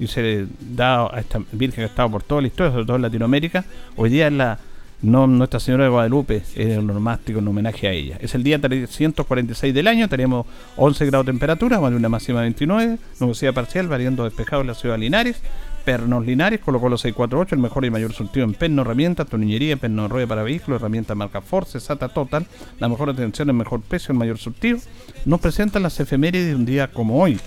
[0.00, 2.96] Y se da a esta Virgen que ha estado por toda la historia, sobre todo
[2.96, 3.64] en Latinoamérica.
[3.94, 4.58] Hoy día es la
[5.02, 8.18] no Nuestra Señora de Guadalupe, es un nomástico en homenaje a ella.
[8.20, 12.98] Es el día 346 del año, tenemos 11 grados de temperatura, una máxima de 29,
[13.20, 15.40] nubosidad parcial, variando despejado en la ciudad de Linares,
[15.84, 20.06] Pernos Linares, colocó los 648, el mejor y mayor surtido en perno, herramientas, tornillería, perno
[20.08, 22.46] rueda para vehículos, herramienta marca Force, SATA Total,
[22.78, 24.78] la mejor atención, el mejor precio, el mayor surtido.
[25.24, 27.40] Nos presentan las efemérides de un día como hoy,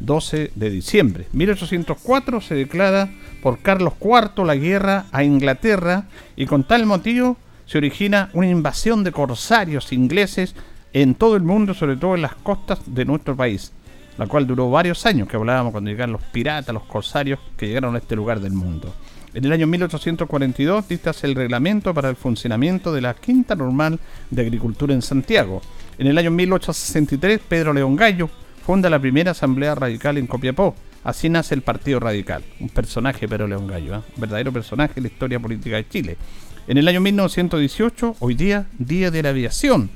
[0.00, 1.26] 12 de diciembre.
[1.32, 3.10] 1804 se declara
[3.42, 6.04] por Carlos IV la guerra a Inglaterra
[6.36, 10.54] y con tal motivo se origina una invasión de corsarios ingleses
[10.92, 13.72] en todo el mundo, sobre todo en las costas de nuestro país,
[14.16, 17.94] la cual duró varios años, que hablábamos cuando llegaron los piratas, los corsarios que llegaron
[17.94, 18.92] a este lugar del mundo.
[19.34, 24.42] En el año 1842 dictas el reglamento para el funcionamiento de la Quinta Normal de
[24.42, 25.60] Agricultura en Santiago.
[25.98, 28.30] En el año 1863 Pedro León Gallo
[28.68, 33.48] funda la primera asamblea radical en Copiapó, Así nace el Partido Radical, un personaje pero
[33.48, 34.00] León Gallo, ¿eh?
[34.14, 36.18] un verdadero personaje en la historia política de Chile.
[36.66, 39.88] En el año 1918, hoy día, Día de la Aviación,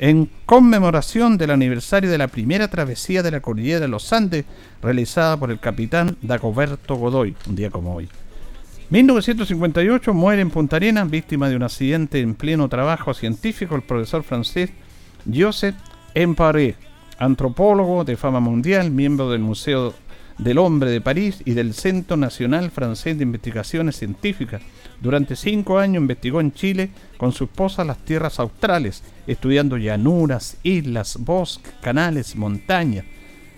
[0.00, 4.44] en conmemoración del aniversario de la primera travesía de la cordillera de los Andes
[4.82, 8.08] realizada por el capitán Dagoberto Godoy, un día como hoy.
[8.90, 14.24] 1958 muere en Punta Arenas, víctima de un accidente en pleno trabajo científico, el profesor
[14.24, 14.70] francés
[15.32, 15.76] Joseph
[16.12, 16.74] Emparé,
[17.18, 19.94] antropólogo de fama mundial, miembro del Museo
[20.38, 24.62] del Hombre de París y del Centro Nacional Francés de Investigaciones Científicas.
[25.00, 31.16] Durante cinco años investigó en Chile con su esposa las tierras australes, estudiando llanuras, islas,
[31.20, 33.04] bosques, canales, montañas.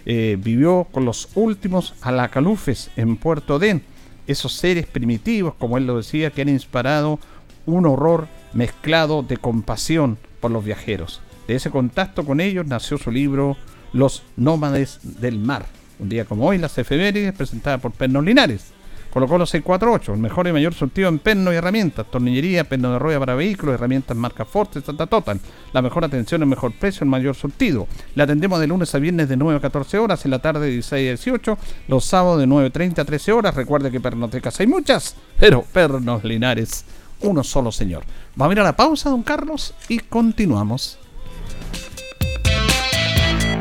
[0.06, 3.82] Eh, vivió con los últimos alacalufes en Puerto Den,
[4.26, 7.18] esos seres primitivos, como él lo decía, que han inspirado
[7.66, 11.20] un horror mezclado de compasión por los viajeros.
[11.48, 13.56] De ese contacto con ellos nació su libro
[13.92, 15.66] Los nómades del mar
[15.98, 18.72] un día como hoy, las efemérides presentada por Pernos Linares.
[19.12, 22.98] Colocó los 648, el mejor y mayor surtido en perno y herramientas, tornillería, perno de
[22.98, 25.40] rueda para vehículos, herramientas marca Forte, Santa Total.
[25.72, 27.88] La mejor atención, el mejor precio, el mayor surtido.
[28.14, 30.72] La atendemos de lunes a viernes de 9 a 14 horas, en la tarde de
[30.72, 31.58] 16 a 18,
[31.88, 33.54] los sábados de 9.30 a 13 horas.
[33.54, 36.84] Recuerde que pernotecas hay muchas, pero Pernos Linares,
[37.22, 38.04] uno solo señor.
[38.36, 40.98] Vamos a ir a la pausa, don Carlos, y continuamos.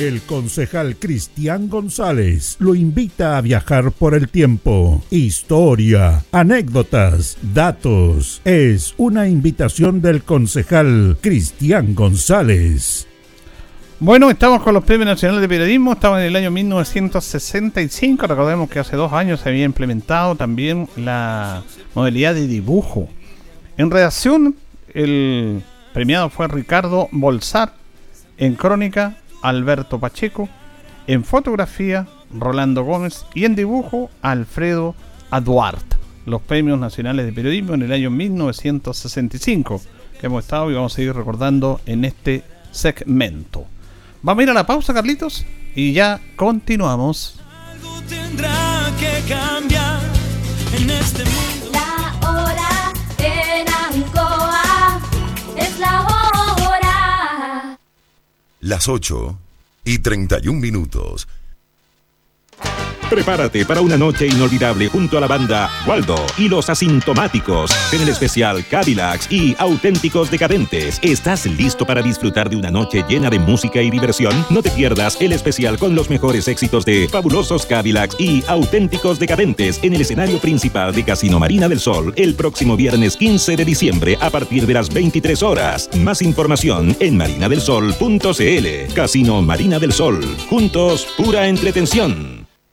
[0.00, 5.04] El concejal Cristian González lo invita a viajar por el tiempo.
[5.10, 8.40] Historia, anécdotas, datos.
[8.46, 13.08] Es una invitación del concejal Cristian González.
[13.98, 18.78] Bueno, estamos con los premios nacionales de periodismo, estamos en el año 1965, recordemos que
[18.78, 21.62] hace dos años se había implementado también la
[21.94, 23.10] modalidad de dibujo.
[23.76, 24.56] En redacción,
[24.94, 27.74] el premiado fue Ricardo Bolsar,
[28.38, 30.48] en crónica, Alberto Pacheco,
[31.06, 34.94] en fotografía, Rolando Gómez y en dibujo, Alfredo
[35.30, 35.94] Aduart.
[36.26, 39.80] Los premios nacionales de periodismo en el año 1965,
[40.20, 43.66] que hemos estado y vamos a seguir recordando en este segmento.
[44.22, 47.40] Vamos a ir a la pausa, Carlitos, y ya continuamos.
[48.08, 50.00] tendrá que cambiar
[50.76, 51.49] en este.
[58.60, 59.38] Las 8
[59.84, 61.28] y 31 minutos.
[63.10, 68.08] Prepárate para una noche inolvidable junto a la banda Waldo y los asintomáticos en el
[68.08, 71.00] especial Cadillacs y auténticos decadentes.
[71.02, 74.46] ¿Estás listo para disfrutar de una noche llena de música y diversión?
[74.48, 79.80] No te pierdas el especial con los mejores éxitos de fabulosos Cadillacs y auténticos decadentes
[79.82, 84.18] en el escenario principal de Casino Marina del Sol el próximo viernes 15 de diciembre
[84.20, 85.90] a partir de las 23 horas.
[85.96, 88.94] Más información en marinadelsol.cl.
[88.94, 90.24] Casino Marina del Sol.
[90.48, 92.39] Juntos, pura entretención.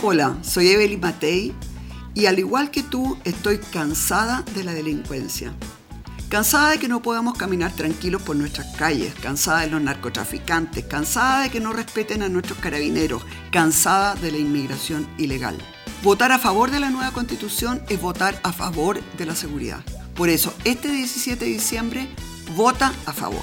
[0.00, 1.52] Hola, soy Evelyn Matei
[2.14, 5.52] y al igual que tú estoy cansada de la delincuencia.
[6.28, 11.42] Cansada de que no podamos caminar tranquilos por nuestras calles, cansada de los narcotraficantes, cansada
[11.42, 15.58] de que no respeten a nuestros carabineros, cansada de la inmigración ilegal.
[16.04, 19.80] Votar a favor de la nueva constitución es votar a favor de la seguridad.
[20.14, 22.08] Por eso, este 17 de diciembre,
[22.54, 23.42] vota a favor.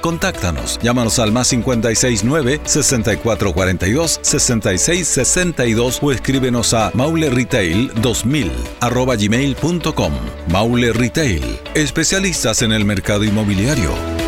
[0.00, 0.80] Contáctanos.
[0.82, 10.12] Llámanos al más 569 6442 6662 o escríbenos a mauleretail2000 arroba gmail.com.
[10.48, 14.27] Maule Retail, especialistas en el mercado inmobiliario.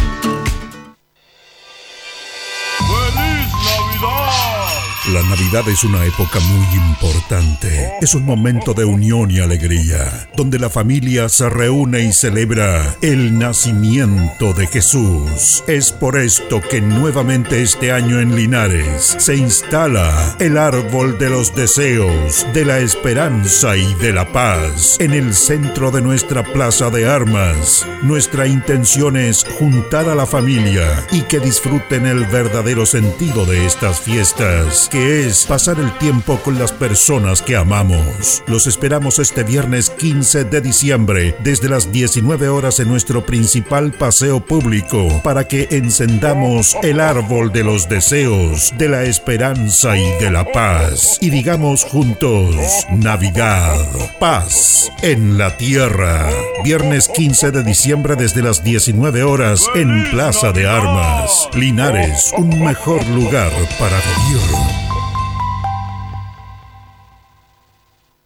[5.11, 7.91] La Navidad es una época muy importante.
[7.99, 13.37] Es un momento de unión y alegría, donde la familia se reúne y celebra el
[13.37, 15.65] nacimiento de Jesús.
[15.67, 21.53] Es por esto que nuevamente este año en Linares se instala el árbol de los
[21.55, 27.09] deseos, de la esperanza y de la paz en el centro de nuestra plaza de
[27.09, 27.85] armas.
[28.01, 33.99] Nuestra intención es juntar a la familia y que disfruten el verdadero sentido de estas
[33.99, 38.43] fiestas es pasar el tiempo con las personas que amamos.
[38.47, 44.45] Los esperamos este viernes 15 de diciembre desde las 19 horas en nuestro principal paseo
[44.45, 50.45] público para que encendamos el árbol de los deseos, de la esperanza y de la
[50.51, 52.55] paz y digamos juntos
[52.91, 53.79] Navidad,
[54.19, 56.29] paz en la tierra.
[56.63, 61.49] Viernes 15 de diciembre desde las 19 horas en Plaza de Armas.
[61.53, 64.90] Linares, un mejor lugar para vivir.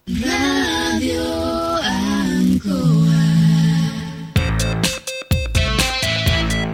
[0.08, 0.45] Yeah.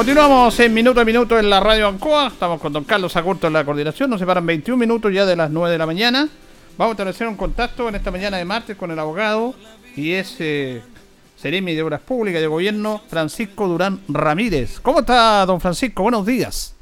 [0.00, 2.28] Continuamos en minuto a minuto en la radio Ancoa.
[2.28, 4.08] Estamos con don Carlos Agurto en la coordinación.
[4.08, 6.26] Nos separan 21 minutos ya de las 9 de la mañana.
[6.78, 9.54] Vamos a establecer un contacto en esta mañana de martes con el abogado
[9.94, 10.80] y es eh,
[11.36, 14.80] Seremi de Obras Públicas y de Gobierno, Francisco Durán Ramírez.
[14.80, 16.02] ¿Cómo está, don Francisco?
[16.02, 16.74] Buenos días.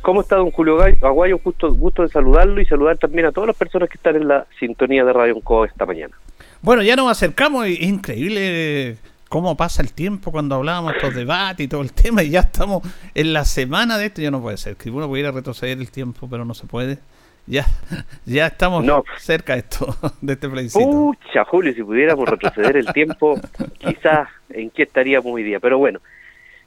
[0.00, 1.38] ¿Cómo está, don Julio Aguayo?
[1.44, 4.46] Justo, gusto de saludarlo y saludar también a todas las personas que están en la
[4.58, 6.16] sintonía de Radio Ancoa esta mañana.
[6.62, 8.96] Bueno, ya nos acercamos es increíble
[9.32, 12.82] cómo pasa el tiempo cuando hablábamos estos debates y todo el tema y ya estamos
[13.14, 16.28] en la semana de esto, ya no puede ser, que uno pudiera retroceder el tiempo,
[16.30, 16.98] pero no se puede.
[17.46, 17.64] Ya,
[18.26, 18.84] ya estamos
[19.16, 20.84] cerca de esto, de este plebiscito.
[20.84, 23.40] Pucha, Julio, si pudiéramos retroceder el tiempo,
[23.78, 25.60] quizás en qué estaríamos hoy día.
[25.60, 26.00] Pero bueno,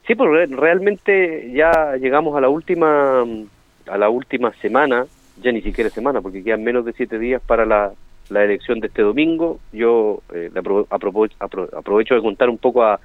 [0.07, 3.23] sí, pues realmente ya llegamos a la última,
[3.85, 5.05] a la última semana,
[5.39, 7.91] ya ni siquiera semana, porque quedan menos de siete días para la
[8.29, 9.59] la elección de este domingo.
[9.71, 10.51] Yo eh,
[10.89, 12.99] aprovecho de contar un poco a,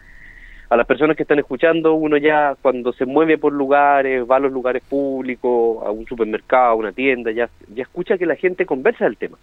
[0.68, 4.40] a las personas que están escuchando, uno ya cuando se mueve por lugares, va a
[4.40, 8.66] los lugares públicos, a un supermercado, a una tienda, ya, ya escucha que la gente
[8.66, 9.38] conversa del tema.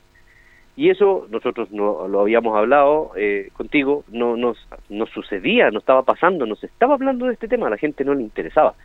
[0.76, 4.58] Y eso nosotros no lo habíamos hablado eh, contigo, no nos,
[4.90, 8.04] no sucedía, no estaba pasando, no se estaba hablando de este tema, a la gente
[8.04, 8.76] no le interesaba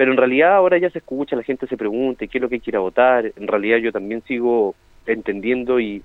[0.00, 2.60] pero en realidad ahora ya se escucha, la gente se pregunta qué es lo que
[2.60, 4.74] quiera votar, en realidad yo también sigo
[5.06, 6.02] entendiendo y,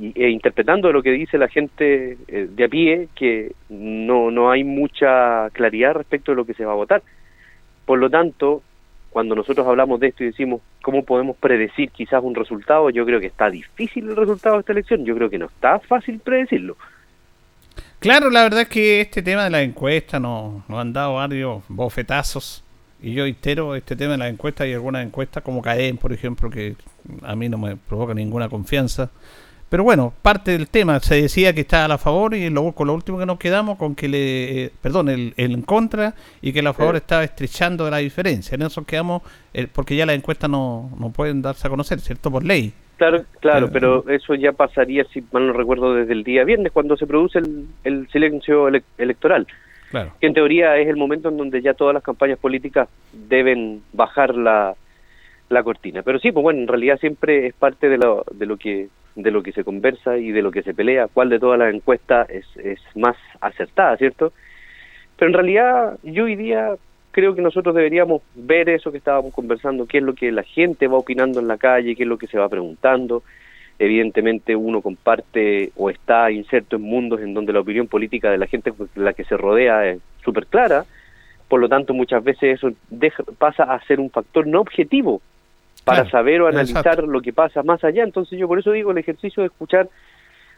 [0.00, 4.64] e interpretando lo que dice la gente eh, de a pie, que no, no hay
[4.64, 7.02] mucha claridad respecto de lo que se va a votar.
[7.84, 8.62] Por lo tanto,
[9.10, 13.20] cuando nosotros hablamos de esto y decimos cómo podemos predecir quizás un resultado, yo creo
[13.20, 16.76] que está difícil el resultado de esta elección, yo creo que no está fácil predecirlo.
[17.98, 21.64] Claro, la verdad es que este tema de la encuesta nos, nos han dado varios
[21.68, 22.62] bofetazos
[23.00, 26.50] y yo entero este tema de la encuesta y algunas encuestas como CAEN, por ejemplo,
[26.50, 26.76] que
[27.22, 29.10] a mí no me provoca ninguna confianza.
[29.68, 32.86] Pero bueno, parte del tema, se decía que está a la favor y luego con
[32.86, 36.62] lo último que nos quedamos con que le, eh, perdón, el, en contra y que
[36.62, 38.54] la favor estaba estrechando la diferencia.
[38.54, 39.22] En eso quedamos,
[39.52, 42.30] eh, porque ya las encuestas no, no pueden darse a conocer, ¿cierto?
[42.30, 42.72] Por ley.
[42.96, 46.72] Claro, claro, eh, pero eso ya pasaría, si mal no recuerdo, desde el día viernes,
[46.72, 49.46] cuando se produce el, el silencio electoral.
[50.20, 54.34] Que en teoría es el momento en donde ya todas las campañas políticas deben bajar
[54.34, 54.74] la,
[55.48, 56.02] la cortina.
[56.02, 59.32] Pero sí, pues bueno, en realidad siempre es parte de lo, de lo que de
[59.32, 62.30] lo que se conversa y de lo que se pelea, cuál de todas las encuestas
[62.30, 64.32] es, es más acertada, ¿cierto?
[65.16, 66.76] Pero en realidad yo hoy día
[67.10, 70.86] creo que nosotros deberíamos ver eso que estábamos conversando, qué es lo que la gente
[70.86, 73.24] va opinando en la calle, qué es lo que se va preguntando.
[73.78, 78.46] Evidentemente uno comparte o está inserto en mundos en donde la opinión política de la
[78.46, 80.84] gente con la que se rodea es súper clara,
[81.48, 82.72] por lo tanto muchas veces eso
[83.38, 85.22] pasa a ser un factor no objetivo
[85.84, 88.02] para saber o analizar lo que pasa más allá.
[88.02, 89.88] Entonces yo por eso digo el ejercicio de escuchar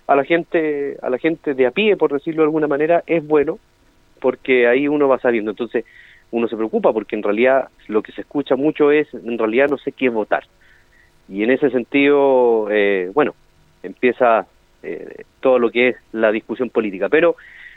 [0.07, 3.25] a la gente, a la gente de a pie, por decirlo de alguna manera, es
[3.25, 3.59] bueno,
[4.21, 5.53] porque ahí uno va sabiendo.
[5.53, 5.85] Entonces
[6.33, 9.79] uno se preocupa porque en realidad lo que se escucha mucho es, en realidad no
[9.79, 10.45] sé qué votar.
[11.31, 13.35] Y en ese sentido, eh, bueno,
[13.83, 14.47] empieza
[14.83, 17.09] eh, todo lo que es la discusión política.
[17.09, 17.37] Pero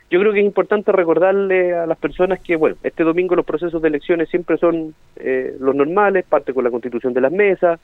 [0.09, 3.81] yo creo que es importante recordarle a las personas que, bueno, este domingo los procesos
[3.81, 7.79] de elecciones siempre son eh, los normales, parte con la constitución de las mesas,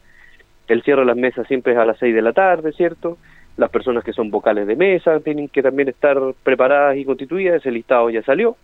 [0.68, 3.18] el cierre de las mesas siempre es a las seis de la tarde, ¿cierto?
[3.58, 7.72] Las personas que son vocales de mesa tienen que también estar preparadas y constituidas, ese
[7.72, 8.56] listado ya salió.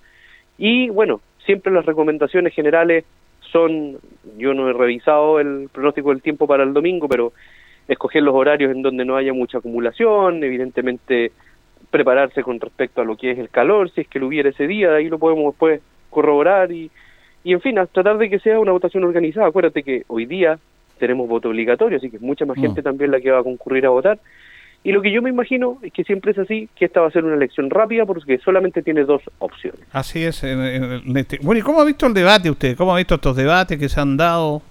[0.57, 3.05] Y bueno, siempre las recomendaciones generales
[3.55, 3.99] son,
[4.37, 7.31] yo no he revisado el pronóstico del tiempo para el domingo, pero
[7.87, 11.31] escoger los horarios en donde no haya mucha acumulación, evidentemente
[11.89, 14.67] prepararse con respecto a lo que es el calor, si es que lo hubiera ese
[14.67, 15.79] día, ahí lo podemos después
[16.09, 16.91] corroborar y,
[17.45, 19.47] y en fin, a tratar de que sea una votación organizada.
[19.47, 20.59] Acuérdate que hoy día
[20.99, 22.61] tenemos voto obligatorio, así que es mucha más mm.
[22.61, 24.19] gente también la que va a concurrir a votar.
[24.85, 27.11] Y lo que yo me imagino es que siempre es así, que esta va a
[27.11, 29.81] ser una elección rápida porque solamente tiene dos opciones.
[29.91, 30.43] Así es.
[30.43, 32.77] Este, bueno, ¿y cómo ha visto el debate usted?
[32.77, 34.61] ¿Cómo ha visto estos debates que se han dado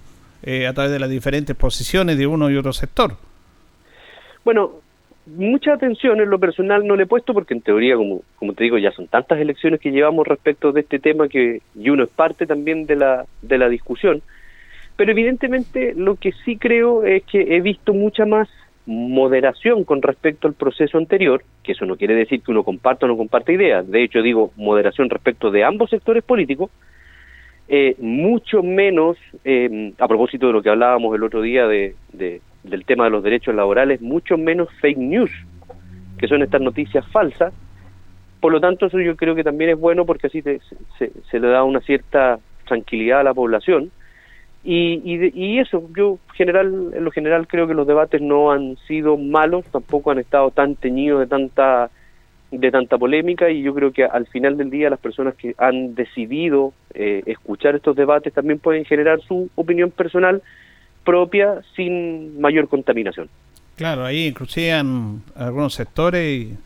[0.41, 3.17] eh, a través de las diferentes posiciones de uno y otro sector?
[4.45, 4.75] Bueno,
[5.25, 8.63] mucha atención en lo personal no le he puesto porque en teoría, como, como te
[8.63, 12.09] digo, ya son tantas elecciones que llevamos respecto de este tema que y uno es
[12.09, 14.21] parte también de la, de la discusión.
[14.95, 18.47] Pero evidentemente lo que sí creo es que he visto mucha más
[18.85, 23.09] moderación con respecto al proceso anterior, que eso no quiere decir que uno comparta o
[23.09, 26.69] no comparte ideas, de hecho digo moderación respecto de ambos sectores políticos,
[27.67, 32.85] eh, mucho menos, eh, a propósito de lo que hablábamos el otro día de, del
[32.85, 35.31] tema de los derechos laborales, mucho menos fake news,
[36.17, 37.53] que son estas noticias falsas.
[38.39, 41.63] Por lo tanto, eso yo creo que también es bueno porque así se le da
[41.63, 43.89] una cierta tranquilidad a la población
[44.67, 49.15] y, y, eso, yo general, en lo general creo que los debates no han sido
[49.15, 51.91] malos, tampoco han estado tan teñidos de tanta
[52.51, 55.93] de tanta polémica y yo creo que al final del día las personas que han
[55.93, 60.41] decidido eh, escuchar estos debates también pueden generar su opinión personal
[61.03, 63.29] propia sin mayor contaminación.
[63.75, 64.71] Claro, ahí inclusive
[65.35, 66.57] algunos sectores y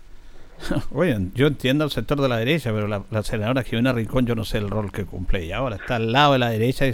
[0.94, 4.36] Oye, yo entiendo el sector de la derecha, pero la, la, senadora Jimena Rincón, yo
[4.36, 6.86] no sé el rol que cumple y ahora está al lado de la derecha.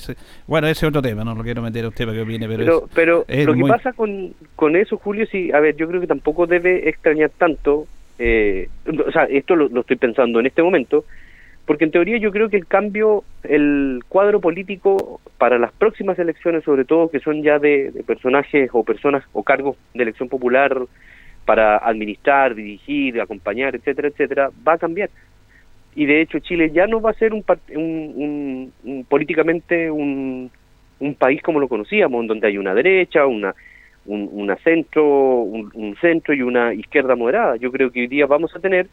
[0.47, 2.87] bueno, ese es otro tema, no lo quiero meter a usted para que opine, pero.
[2.93, 6.47] Pero, lo que pasa con, con eso, Julio, sí, a ver, yo creo que tampoco
[6.47, 7.87] debe extrañar tanto.
[8.17, 11.03] Eh, o sea, esto lo, estoy pensando en este momento,
[11.65, 16.63] porque en teoría yo creo que el cambio, el cuadro político para las próximas elecciones,
[16.63, 20.79] sobre todo que son ya de personajes o personas o cargos de elección popular
[21.45, 25.09] para administrar, dirigir, acompañar, etcétera, etcétera, va a cambiar.
[25.95, 27.43] Y de hecho Chile ya no va a ser un,
[27.73, 30.51] un, políticamente un,
[30.99, 33.55] un país como lo conocíamos, en donde hay una derecha, una,
[34.05, 37.55] un, una centro, un, centro y una izquierda moderada.
[37.57, 38.87] Yo creo que hoy día vamos a tener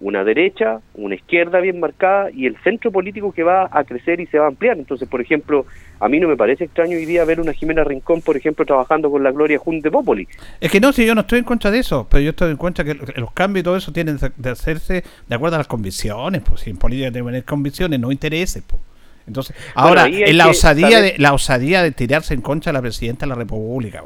[0.00, 4.26] una derecha, una izquierda bien marcada y el centro político que va a crecer y
[4.26, 4.78] se va a ampliar.
[4.78, 5.66] Entonces, por ejemplo,
[6.00, 9.10] a mí no me parece extraño hoy día ver una Jimena Rincón, por ejemplo, trabajando
[9.10, 10.26] con la Gloria Jun de Popoli.
[10.58, 12.56] Es que no, si yo no estoy en contra de eso, pero yo estoy en
[12.56, 16.42] contra que los cambios y todo eso tienen de hacerse de acuerdo a las convicciones,
[16.42, 18.80] pues si en política que tener convicciones, no intereses, pues.
[19.26, 23.26] Entonces, ahora, en la osadía, de, la osadía de tirarse en contra de la presidenta
[23.26, 24.02] de la República,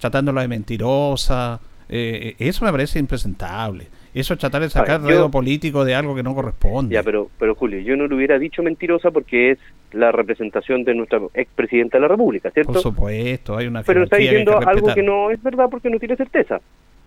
[0.00, 3.86] tratándola de mentirosa, eh, eso me parece impresentable.
[4.20, 6.94] Eso es tratar de sacar ruido político de algo que no corresponde.
[6.94, 9.58] Ya, pero, pero Julio, yo no lo hubiera dicho mentirosa porque es
[9.92, 12.72] la representación de nuestra expresidenta de la República, ¿cierto?
[12.72, 16.16] Por supuesto, hay una Pero está diciendo algo que no es verdad porque no tiene
[16.16, 16.60] certeza.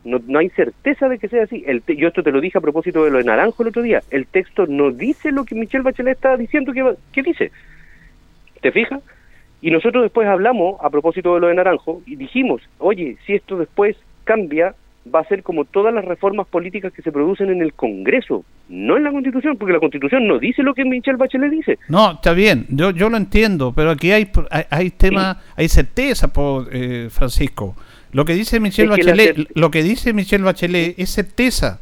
[0.03, 1.63] No, no hay certeza de que sea así.
[1.67, 4.01] El yo esto te lo dije a propósito de lo de Naranjo el otro día.
[4.09, 7.51] El texto no dice lo que Michelle Bachelet está diciendo que, que dice.
[8.61, 9.01] ¿Te fijas?
[9.61, 13.57] Y nosotros después hablamos a propósito de lo de Naranjo y dijimos, oye, si esto
[13.57, 14.73] después cambia,
[15.13, 18.97] va a ser como todas las reformas políticas que se producen en el Congreso, no
[18.97, 21.79] en la Constitución, porque la Constitución no dice lo que Michelle Bachelet dice.
[21.89, 26.31] No, está bien, yo, yo lo entiendo, pero aquí hay, hay, hay tema, hay certeza,
[26.31, 27.75] por, eh, Francisco.
[28.11, 31.79] Lo que dice Michelle Bachelet, lo que dice Michelle Bachelet es certeza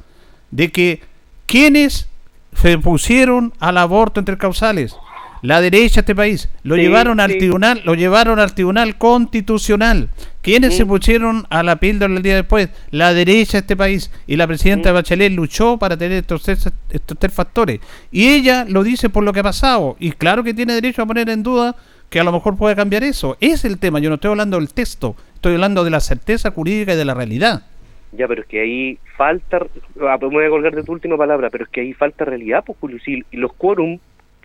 [0.52, 1.02] de que
[1.46, 2.10] quienes
[2.54, 4.96] se pusieron al aborto entre causales,
[5.42, 10.10] la derecha de este país, lo llevaron al tribunal, lo llevaron al tribunal constitucional.
[10.42, 12.70] ¿Quiénes se pusieron a la píldora el día después?
[12.92, 14.12] La derecha de este país.
[14.26, 17.80] Y la presidenta Bachelet luchó para tener estos, estos tres factores.
[18.12, 19.96] Y ella lo dice por lo que ha pasado.
[20.00, 21.76] Y claro que tiene derecho a poner en duda
[22.10, 23.38] que a lo mejor puede cambiar eso.
[23.40, 24.00] Es el tema.
[24.00, 25.16] Yo no estoy hablando del texto.
[25.36, 27.64] Estoy hablando de la certeza jurídica y de la realidad.
[28.12, 29.60] Ya, pero es que ahí falta,
[30.02, 32.64] ah, me voy a colgar de tu última palabra, pero es que ahí falta realidad,
[32.66, 34.00] pues Julio, si los quórum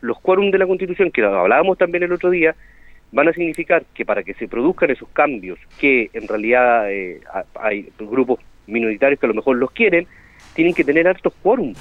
[0.05, 2.55] los quórum de la Constitución, que hablábamos también el otro día,
[3.11, 7.21] van a significar que para que se produzcan esos cambios, que en realidad eh,
[7.55, 10.07] hay grupos minoritarios que a lo mejor los quieren,
[10.55, 11.73] tienen que tener altos quórum.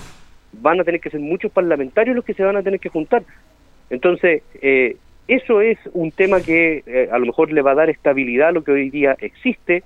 [0.53, 3.23] Van a tener que ser muchos parlamentarios los que se van a tener que juntar.
[3.89, 4.95] Entonces, eh,
[5.27, 8.51] eso es un tema que eh, a lo mejor le va a dar estabilidad a
[8.51, 9.83] lo que hoy día existe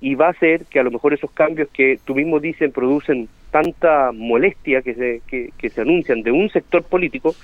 [0.00, 3.28] y va a hacer que a lo mejor esos cambios que tú mismo dices producen
[3.50, 7.34] tanta molestia que se, que se anuncian de un sector político,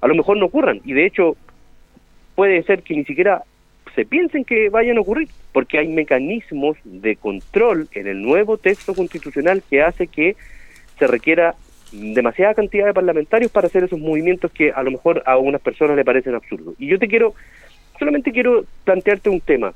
[0.00, 0.80] a lo mejor no ocurran.
[0.84, 1.36] Y de hecho,
[2.34, 3.42] puede ser que ni siquiera
[3.94, 8.94] se piensen que vayan a ocurrir, porque hay mecanismos de control en el nuevo texto
[8.94, 10.36] constitucional que hace que
[10.98, 11.54] se requiera
[11.92, 15.96] demasiada cantidad de parlamentarios para hacer esos movimientos que a lo mejor a algunas personas
[15.96, 16.74] le parecen absurdos.
[16.78, 17.34] Y yo te quiero,
[17.98, 19.72] solamente quiero plantearte un tema.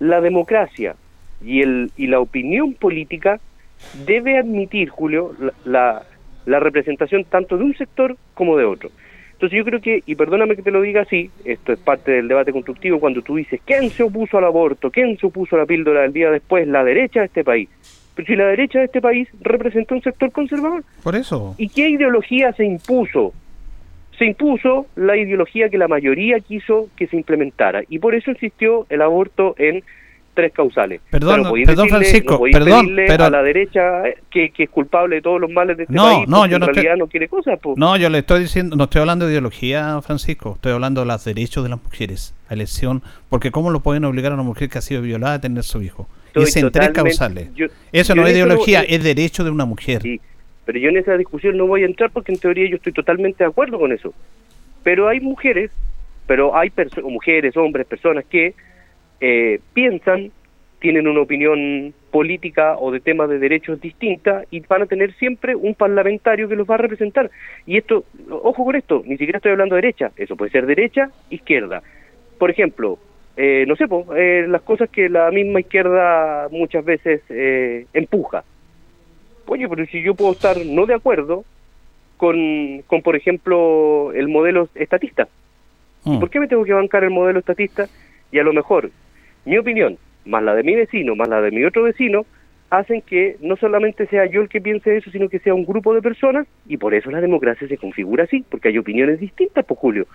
[0.00, 0.96] La democracia
[1.44, 3.38] y, el, y la opinión política
[4.06, 6.02] debe admitir, Julio, la,
[6.46, 8.90] la representación tanto de un sector como de otro.
[9.40, 12.28] Entonces yo creo que, y perdóname que te lo diga así, esto es parte del
[12.28, 14.90] debate constructivo, cuando tú dices, ¿quién se opuso al aborto?
[14.90, 16.68] ¿quién se opuso a la píldora del día después?
[16.68, 17.66] La derecha de este país.
[18.14, 20.84] Pero si la derecha de este país representa un sector conservador.
[21.02, 21.54] Por eso.
[21.56, 23.32] ¿Y qué ideología se impuso?
[24.18, 27.82] Se impuso la ideología que la mayoría quiso que se implementara.
[27.88, 29.82] Y por eso insistió el aborto en
[30.34, 31.00] tres causales.
[31.10, 35.76] Perdón, perdón Francisco, perdón, pero a la derecha que, es culpable de todos los males
[35.76, 37.58] de este no, país, no, yo no realidad no quiere cosas.
[37.76, 41.24] No, yo le estoy diciendo, no estoy hablando de ideología, Francisco, estoy hablando de los
[41.24, 44.78] derechos de las mujeres, a elección, porque cómo lo pueden obligar a una mujer que
[44.78, 46.08] ha sido violada a tener su hijo.
[46.34, 47.48] es en tres causales.
[47.92, 50.02] eso no es ideología, es derecho de una mujer.
[50.02, 50.20] Sí,
[50.64, 53.42] pero yo en esa discusión no voy a entrar porque en teoría yo estoy totalmente
[53.44, 54.14] de acuerdo con eso.
[54.82, 55.70] Pero hay mujeres,
[56.26, 56.72] pero hay
[57.02, 58.54] mujeres, hombres, personas que
[59.20, 60.30] eh, piensan,
[60.80, 65.54] tienen una opinión política o de temas de derechos distinta y van a tener siempre
[65.54, 67.30] un parlamentario que los va a representar.
[67.66, 71.10] Y esto, ojo con esto, ni siquiera estoy hablando de derecha, eso puede ser derecha,
[71.28, 71.82] izquierda.
[72.38, 72.98] Por ejemplo,
[73.36, 78.44] eh, no sé, eh, las cosas que la misma izquierda muchas veces eh, empuja.
[79.46, 81.44] Oye, pero si yo puedo estar no de acuerdo
[82.16, 85.28] con, con por ejemplo, el modelo estatista.
[86.04, 86.20] Mm.
[86.20, 87.88] ¿Por qué me tengo que bancar el modelo estatista?
[88.32, 88.90] Y a lo mejor
[89.44, 92.26] mi opinión, más la de mi vecino, más la de mi otro vecino,
[92.70, 95.92] hacen que no solamente sea yo el que piense eso, sino que sea un grupo
[95.94, 99.78] de personas, y por eso la democracia se configura así, porque hay opiniones distintas, pues
[99.78, 100.06] Julio.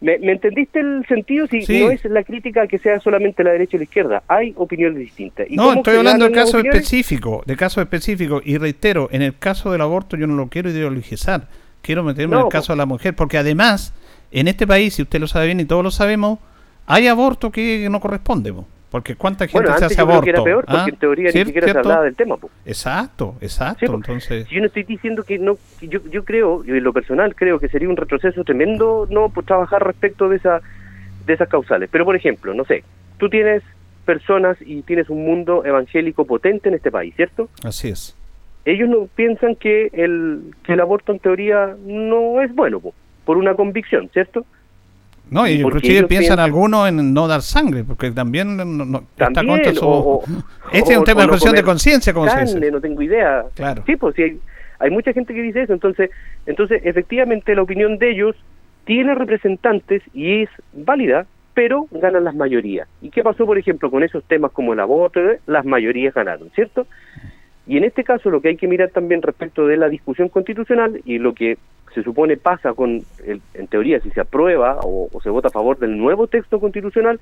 [0.00, 1.48] ¿Me, entendiste el sentido?
[1.48, 4.98] Si no es la crítica que sea solamente la derecha y la izquierda, hay opiniones
[4.98, 5.48] distintas.
[5.50, 9.72] ¿Y no, estoy hablando de casos específicos, de casos específicos, y reitero, en el caso
[9.72, 11.48] del aborto yo no lo quiero ideologizar,
[11.82, 13.92] quiero meterme en el caso de la mujer, porque además,
[14.30, 16.38] en este país, si usted lo sabe bien y todos lo sabemos,
[16.88, 18.52] hay aborto que no corresponde,
[18.90, 20.28] porque cuánta gente se hace aborto.
[20.28, 20.86] era peor, porque ¿Ah?
[20.88, 22.36] en teoría ni siquiera se hablaba del tema.
[22.64, 23.94] Exacto, exacto.
[23.94, 24.48] entonces...
[24.48, 27.68] Yo no estoy diciendo que no, yo, yo creo, y en lo personal creo que
[27.68, 30.62] sería un retroceso tremendo no pues, trabajar respecto de, esa,
[31.26, 31.90] de esas causales.
[31.92, 32.82] Pero por ejemplo, no sé,
[33.18, 33.62] tú tienes
[34.06, 37.50] personas y tienes un mundo evangélico potente en este país, ¿cierto?
[37.62, 38.16] Así es.
[38.64, 42.80] Ellos no piensan que el, que el aborto en teoría no es bueno,
[43.26, 44.46] por una convicción, ¿cierto?
[45.30, 50.22] No, y inclusive piensan algunos en no dar sangre, porque también, no, está contra su...
[50.72, 52.70] este es un tema de cuestión de conciencia, como se dice.
[52.70, 53.44] No tengo idea.
[53.54, 53.82] Claro.
[53.86, 54.40] Sí, pues sí, hay,
[54.78, 55.72] hay, mucha gente que dice eso.
[55.72, 56.10] Entonces,
[56.46, 58.36] entonces efectivamente, la opinión de ellos
[58.84, 62.88] tiene representantes y es válida, pero ganan las mayorías.
[63.02, 65.20] ¿Y qué pasó, por ejemplo, con esos temas como el aborto?
[65.46, 66.86] Las mayorías ganaron, ¿cierto?
[67.66, 71.02] Y en este caso lo que hay que mirar también respecto de la discusión constitucional
[71.04, 71.58] y lo que
[71.94, 75.96] se supone pasa con, en teoría, si se aprueba o, se vota a favor del
[75.96, 77.20] nuevo texto constitucional,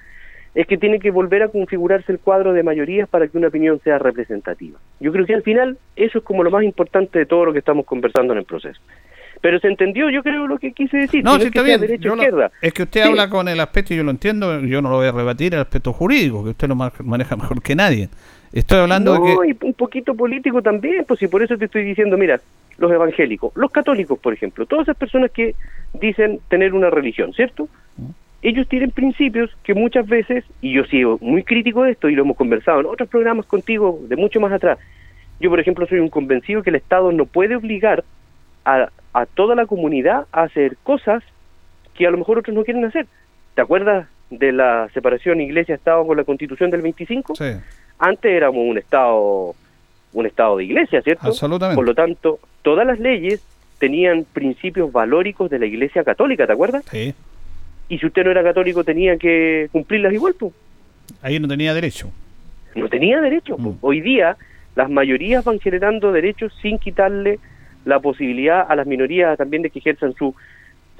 [0.55, 3.81] es que tiene que volver a configurarse el cuadro de mayorías para que una opinión
[3.85, 4.79] sea representativa.
[5.01, 7.59] Yo creo que al final eso es como lo más importante de todo lo que
[7.59, 8.81] estamos conversando en el proceso.
[9.43, 11.23] Pero se entendió, yo creo, lo que quise decir.
[11.23, 11.83] No, sí, está bien.
[12.63, 15.09] es que usted habla con el aspecto, y yo lo entiendo, yo no lo voy
[15.09, 18.09] a rebatir, el aspecto jurídico, que usted lo maneja mejor que nadie.
[18.53, 19.49] Estoy hablando de que...
[19.51, 22.41] y un poquito político también, pues y por eso te estoy diciendo, mira,
[22.79, 25.55] los evangélicos, los católicos, por ejemplo, todas esas personas que
[25.95, 27.69] dicen tener una religión, ¿cierto?
[28.43, 32.23] Ellos tienen principios que muchas veces, y yo sigo muy crítico de esto, y lo
[32.23, 34.79] hemos conversado en otros programas contigo de mucho más atrás,
[35.41, 38.05] yo, por ejemplo, soy un convencido que el Estado no puede obligar
[38.65, 41.23] a, a toda la comunidad a hacer cosas
[41.95, 43.07] que a lo mejor otros no quieren hacer.
[43.55, 47.35] ¿Te acuerdas de la separación iglesia-Estado con la Constitución del 25?
[47.37, 47.45] Sí
[47.99, 49.55] antes éramos un estado
[50.13, 51.27] un estado de iglesia, ¿cierto?
[51.27, 51.77] Absolutamente.
[51.77, 53.43] Por lo tanto, todas las leyes
[53.79, 56.85] tenían principios valóricos de la iglesia católica, ¿te acuerdas?
[56.91, 57.15] Sí.
[57.89, 60.53] Y si usted no era católico tenía que cumplirlas igual, pues.
[61.23, 62.11] Ahí no tenía derecho.
[62.75, 63.57] No tenía derecho.
[63.59, 63.73] Mm.
[63.81, 64.37] Hoy día
[64.75, 67.39] las mayorías van generando derechos sin quitarle
[67.85, 70.35] la posibilidad a las minorías también de que ejerzan su,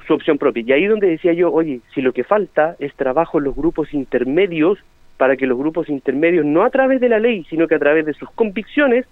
[0.07, 0.63] su opción propia.
[0.67, 3.93] Y ahí donde decía yo, oye, si lo que falta es trabajo en los grupos
[3.93, 4.79] intermedios
[5.17, 8.07] para que los grupos intermedios, no a través de la ley, sino que a través
[8.07, 9.07] de sus convicciones,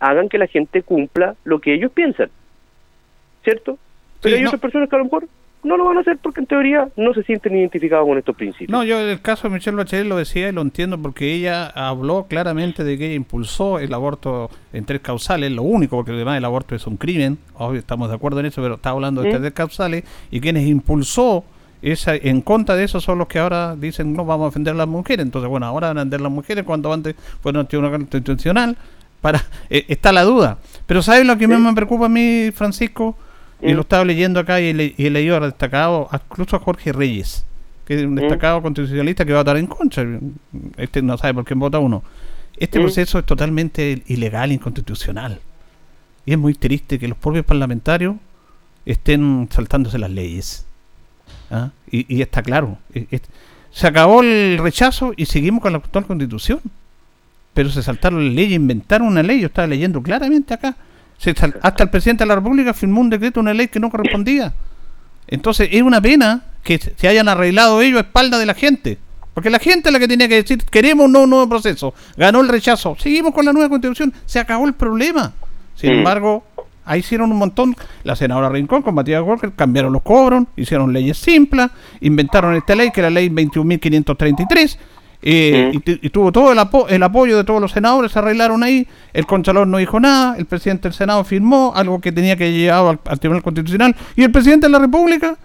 [0.00, 2.30] hagan que la gente cumpla lo que ellos piensan.
[3.42, 3.78] ¿Cierto?
[4.20, 5.28] Pero hay otras personas que a lo mejor
[5.64, 8.70] no lo van a hacer porque en teoría no se sienten identificados con estos principios.
[8.70, 11.66] No, yo en el caso de Michelle Bachelet lo decía y lo entiendo porque ella
[11.66, 16.38] habló claramente de que ella impulsó el aborto en tres causales, lo único, porque además
[16.38, 19.38] el aborto es un crimen, obvio estamos de acuerdo en eso, pero está hablando de
[19.38, 21.44] tres causales, y quienes impulsó
[21.92, 24.76] esa, en contra de eso son los que ahora dicen no vamos a defender a
[24.78, 25.24] las mujeres.
[25.24, 28.76] Entonces, bueno, ahora van a defender a las mujeres cuando antes fue una constitucional.
[29.20, 30.58] Para, eh, está la duda.
[30.86, 33.16] Pero ¿sabes lo que más me preocupa a mí, Francisco?
[33.60, 37.46] Y lo estaba leyendo acá y, le, y he leído destacado, incluso a Jorge Reyes,
[37.86, 40.06] que es un destacado constitucionalista que va a estar en contra.
[40.76, 42.02] Este no sabe por qué vota uno.
[42.56, 45.40] Este proceso es totalmente ilegal, inconstitucional.
[46.26, 48.16] Y es muy triste que los propios parlamentarios
[48.84, 50.66] estén saltándose las leyes.
[51.54, 51.70] ¿Ah?
[51.90, 52.78] Y, está claro.
[53.70, 56.60] se acabó el rechazo y seguimos con la actual constitución.
[57.54, 59.40] Pero se saltaron la ley, inventaron una ley.
[59.40, 60.76] Yo estaba leyendo claramente acá.
[61.62, 64.52] hasta el presidente de la República firmó un decreto, una ley que no correspondía.
[65.28, 68.98] Entonces es una pena que se hayan arreglado ellos a espalda de la gente.
[69.34, 71.94] Porque la gente es la que tenía que decir, queremos un nuevo proceso.
[72.16, 72.96] Ganó el rechazo.
[72.98, 74.12] Seguimos con la nueva constitución.
[74.26, 75.32] Se acabó el problema.
[75.74, 76.44] Sin embargo,
[76.84, 77.76] Ahí hicieron un montón.
[78.02, 81.68] La senadora Rincón con Matías Walker cambiaron los cobros, hicieron leyes simples,
[82.00, 84.78] inventaron esta ley, que es la ley 21.533.
[85.26, 86.58] Eh, y, tuvo todo el,
[86.90, 90.44] el apoyo de todos los senadores, se arreglaron ahí, el Contralor no dijo nada, el
[90.44, 94.66] presidente del Senado firmó algo que tenía que llevar al, Tribunal Constitucional, y el presidente
[94.66, 95.38] de la República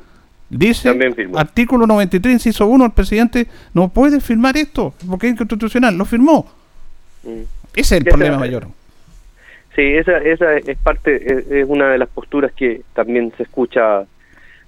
[0.50, 0.94] dice,
[1.34, 6.46] artículo 93, inciso 1, el presidente no puede firmar esto, porque es inconstitucional, lo firmó.
[7.24, 7.44] Mm.
[7.74, 8.68] Ese es el problema mayor.
[9.80, 14.04] Sí, esa, esa es parte, es, una de las posturas que también se escucha,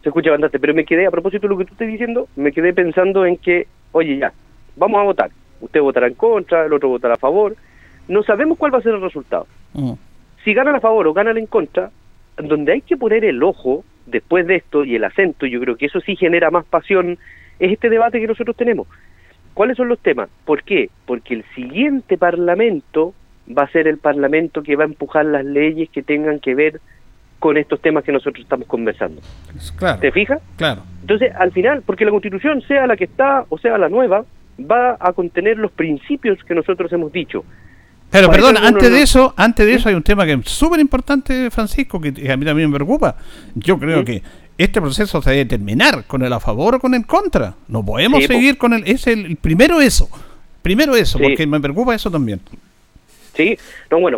[0.01, 0.57] se escucha bastante.
[0.57, 3.35] Pero me quedé, a propósito de lo que tú estás diciendo, me quedé pensando en
[3.35, 4.31] que, oye, ya,
[4.77, 5.31] vamos a votar.
[5.59, 7.57] Usted votará en contra, el otro votará a favor.
[8.07, 9.47] No sabemos cuál va a ser el resultado.
[9.73, 9.95] Mm.
[10.45, 11.91] Si ganan a favor o ganan en contra,
[12.37, 15.87] donde hay que poner el ojo después de esto y el acento, yo creo que
[15.87, 17.17] eso sí genera más pasión,
[17.59, 18.87] es este debate que nosotros tenemos.
[19.55, 20.29] ¿Cuáles son los temas?
[20.45, 20.89] ¿Por qué?
[21.05, 23.13] Porque el siguiente Parlamento
[23.49, 26.81] va a ser el Parlamento que va a empujar las leyes que tengan que ver
[27.39, 29.21] con estos temas que nosotros estamos conversando.
[29.75, 30.39] Claro, ¿Te fijas?
[30.57, 30.83] Claro.
[31.01, 34.23] Entonces, al final, porque la Constitución, sea la que está o sea la nueva,
[34.59, 37.43] va a contener los principios que nosotros hemos dicho.
[38.11, 41.49] Pero perdón, antes de eso, antes de eso hay un tema que es súper importante,
[41.49, 43.15] Francisco, que a mí también me preocupa.
[43.55, 44.21] Yo creo que
[44.57, 47.55] este proceso se debe terminar con el a favor o con el contra.
[47.69, 50.09] No podemos seguir con el es el primero eso.
[50.61, 52.41] Primero eso, porque me preocupa eso también.
[53.33, 53.57] ¿Sí?
[53.89, 54.17] No, bueno,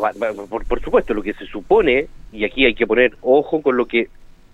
[0.50, 3.86] por, por supuesto, lo que se supone, y aquí hay que poner ojo con lo
[3.86, 4.08] que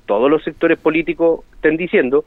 [0.06, 2.26] todos los sectores políticos estén diciendo,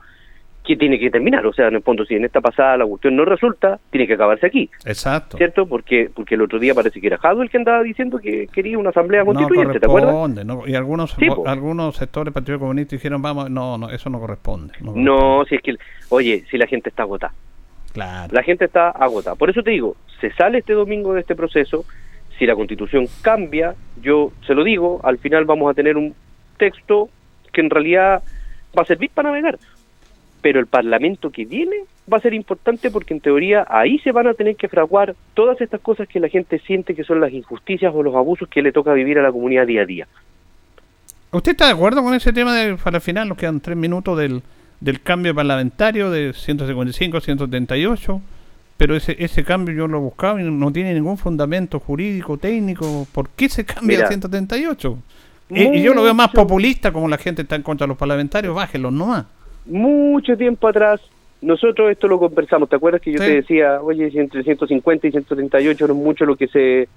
[0.64, 1.45] que tiene que terminar.
[1.47, 4.14] O sea, en el fondo, si en esta pasada la cuestión no resulta, tiene que
[4.14, 4.70] acabarse aquí.
[4.85, 5.37] Exacto.
[5.37, 5.66] ¿Cierto?
[5.66, 8.78] Porque porque el otro día parece que era Jado el que andaba diciendo que quería
[8.78, 10.45] una asamblea constituyente, ¿te acuerdas?
[10.45, 11.16] No, y algunos
[11.47, 14.74] algunos sectores del Partido Comunista dijeron, vamos, no, no, eso no corresponde.
[14.80, 15.74] No, si es que,
[16.09, 17.35] oye, si la gente está agotada.
[17.93, 18.33] Claro.
[18.33, 19.37] La gente está agotada.
[19.37, 21.85] Por eso te digo, se sale este domingo de este proceso,
[22.43, 26.12] si la constitución cambia, yo se lo digo, al final vamos a tener un
[26.59, 27.09] texto
[27.53, 28.20] que en realidad
[28.76, 29.61] va a servir para navegar.
[30.40, 34.26] Pero el Parlamento que viene va a ser importante porque en teoría ahí se van
[34.26, 37.95] a tener que fraguar todas estas cosas que la gente siente que son las injusticias
[37.95, 40.09] o los abusos que le toca vivir a la comunidad día a día.
[41.30, 44.18] ¿Usted está de acuerdo con ese tema de, para el final, nos quedan tres minutos
[44.18, 44.43] del,
[44.80, 48.20] del cambio parlamentario de 155 a 178?
[48.77, 53.07] Pero ese, ese cambio yo lo buscaba y no tiene ningún fundamento jurídico, técnico.
[53.12, 54.99] ¿Por qué se cambia a 178?
[55.51, 57.99] Y, y, yo lo veo más populista, como la gente está en contra de los
[57.99, 59.27] parlamentarios, bájenlos nomás.
[59.66, 61.01] Mucho tiempo atrás,
[61.43, 62.68] nosotros esto lo conversamos.
[62.68, 66.37] ¿Te acuerdas que yo te decía, oye, entre 150 y 138 no es mucho lo
[66.37, 66.89] que se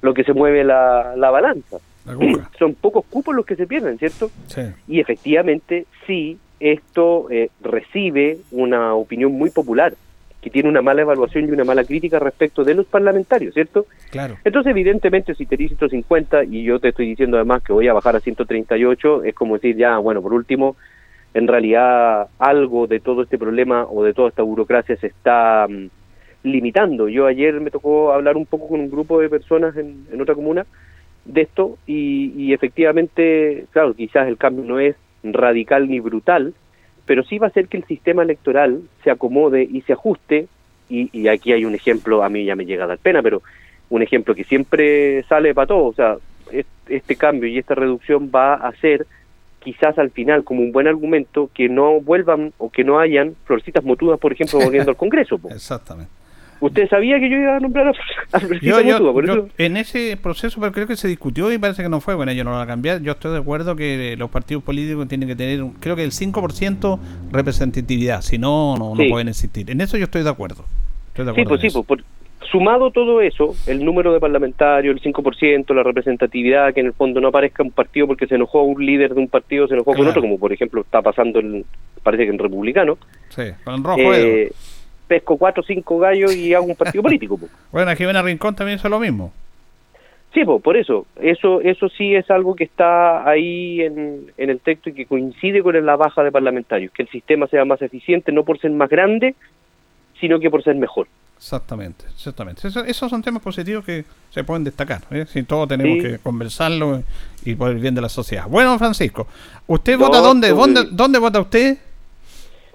[0.00, 1.78] lo que se mueve la, la balanza?
[2.58, 4.30] Son pocos cupos los que se pierden, ¿cierto?
[4.48, 4.62] Sí.
[4.88, 9.94] Y efectivamente, sí, esto eh, recibe una opinión muy popular
[10.42, 13.86] que tiene una mala evaluación y una mala crítica respecto de los parlamentarios, ¿cierto?
[14.10, 14.36] Claro.
[14.42, 17.92] Entonces, evidentemente, si te di 150 y yo te estoy diciendo además que voy a
[17.92, 20.74] bajar a 138, es como decir, ya, bueno, por último,
[21.32, 25.88] en realidad algo de todo este problema o de toda esta burocracia se está um,
[26.42, 27.08] limitando.
[27.08, 30.34] Yo ayer me tocó hablar un poco con un grupo de personas en, en otra
[30.34, 30.66] comuna
[31.24, 36.52] de esto y, y efectivamente, claro, quizás el cambio no es radical ni brutal,
[37.06, 40.48] pero sí va a hacer que el sistema electoral se acomode y se ajuste,
[40.88, 43.42] y, y, aquí hay un ejemplo, a mí ya me llega a dar pena, pero
[43.88, 46.16] un ejemplo que siempre sale para todos, o sea,
[46.88, 49.06] este cambio y esta reducción va a hacer
[49.60, 53.84] quizás al final como un buen argumento que no vuelvan o que no hayan florcitas
[53.84, 55.38] motudas, por ejemplo, volviendo al Congreso.
[55.38, 55.48] Po.
[55.54, 56.10] Exactamente.
[56.62, 57.90] ¿Usted sabía que yo iba a nombrar a,
[58.36, 59.48] a yo, yo, por yo, eso?
[59.58, 62.14] En ese proceso, pero creo que se discutió y parece que no fue.
[62.14, 63.02] Bueno, yo no lo voy a cambiar.
[63.02, 66.98] Yo estoy de acuerdo que los partidos políticos tienen que tener, creo que el 5%
[67.32, 68.22] representatividad.
[68.22, 69.02] Si no, no, sí.
[69.02, 69.68] no pueden existir.
[69.70, 70.64] En eso yo estoy de acuerdo.
[71.08, 72.04] Estoy de acuerdo sí, pues sí, pues, por,
[72.52, 77.20] sumado todo eso, el número de parlamentarios, el 5%, la representatividad, que en el fondo
[77.20, 80.04] no aparezca un partido porque se enojó un líder de un partido, se enojó claro.
[80.04, 81.64] con otro, como por ejemplo está pasando, el,
[82.02, 82.98] parece que en republicano.
[83.30, 84.14] Sí, con el rojo.
[84.14, 84.52] Eh,
[85.12, 87.36] pesco cuatro o cinco gallos y hago un partido político.
[87.36, 87.46] Po.
[87.70, 89.30] Bueno, aquí Jimena Rincón también es lo mismo.
[90.32, 91.06] Sí, po, por eso.
[91.20, 95.62] Eso eso sí es algo que está ahí en, en el texto y que coincide
[95.62, 98.88] con la baja de parlamentarios, que el sistema sea más eficiente, no por ser más
[98.88, 99.34] grande,
[100.18, 101.06] sino que por ser mejor.
[101.36, 102.66] Exactamente, exactamente.
[102.66, 105.02] Eso, esos son temas positivos que se pueden destacar.
[105.10, 105.26] ¿eh?
[105.28, 106.08] Si todos tenemos sí.
[106.08, 107.02] que conversarlo
[107.44, 108.46] y por el bien de la sociedad.
[108.48, 109.26] Bueno, Francisco,
[109.66, 110.50] ¿usted no, vota dónde?
[110.50, 111.76] ¿Dónde, ¿Dónde vota usted?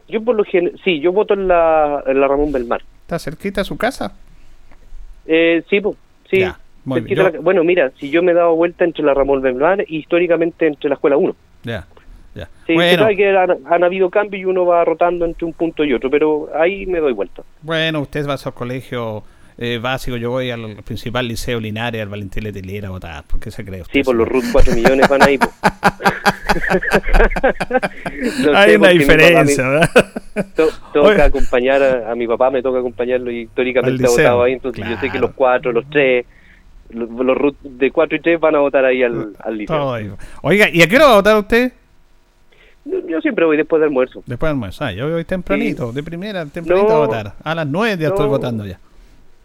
[0.07, 2.81] Yo por lo general, sí, yo voto en la, en la Ramón Belmar.
[3.01, 4.13] ¿Está cerquita a su casa?
[5.25, 5.97] Eh, sí, pues,
[6.29, 6.39] sí.
[6.39, 7.19] Ya, muy bien.
[7.19, 10.67] La, bueno, mira, si yo me he dado vuelta entre la Ramón Belmar y históricamente
[10.67, 11.35] entre la Escuela 1.
[11.63, 11.85] Ya,
[12.35, 12.49] ya.
[12.65, 13.03] Sí, bueno.
[13.03, 16.09] sabe que han, han, habido cambios y uno va rotando entre un punto y otro,
[16.09, 17.43] pero ahí me doy vuelta.
[17.61, 19.23] Bueno, usted va a su colegio
[19.59, 23.23] eh, básico, yo voy al principal liceo Linares, al Valentín Letelier a votar.
[23.23, 23.93] ¿Por qué se cree usted?
[23.93, 25.37] Sí, por los RUT 4 millones van ahí.
[28.43, 29.89] no Hay una diferencia, me, ¿verdad?
[30.55, 31.21] To, toca Oye.
[31.23, 34.95] acompañar a, a, mi papá, me toca acompañarlo y históricamente ha votado ahí, entonces claro.
[34.95, 36.23] yo sé que los 4, los 3,
[36.91, 40.17] los, los RUT de 4 y 3 van a votar ahí al, al liceo.
[40.43, 41.73] Oiga, ¿y a qué hora va a votar usted?
[42.85, 44.21] Yo siempre voy después del almuerzo.
[44.25, 45.95] Después del almuerzo, ah, yo voy tempranito, sí.
[45.95, 47.33] de primera, tempranito no, a votar.
[47.43, 48.13] A las 9 ya no.
[48.13, 48.79] estoy votando ya.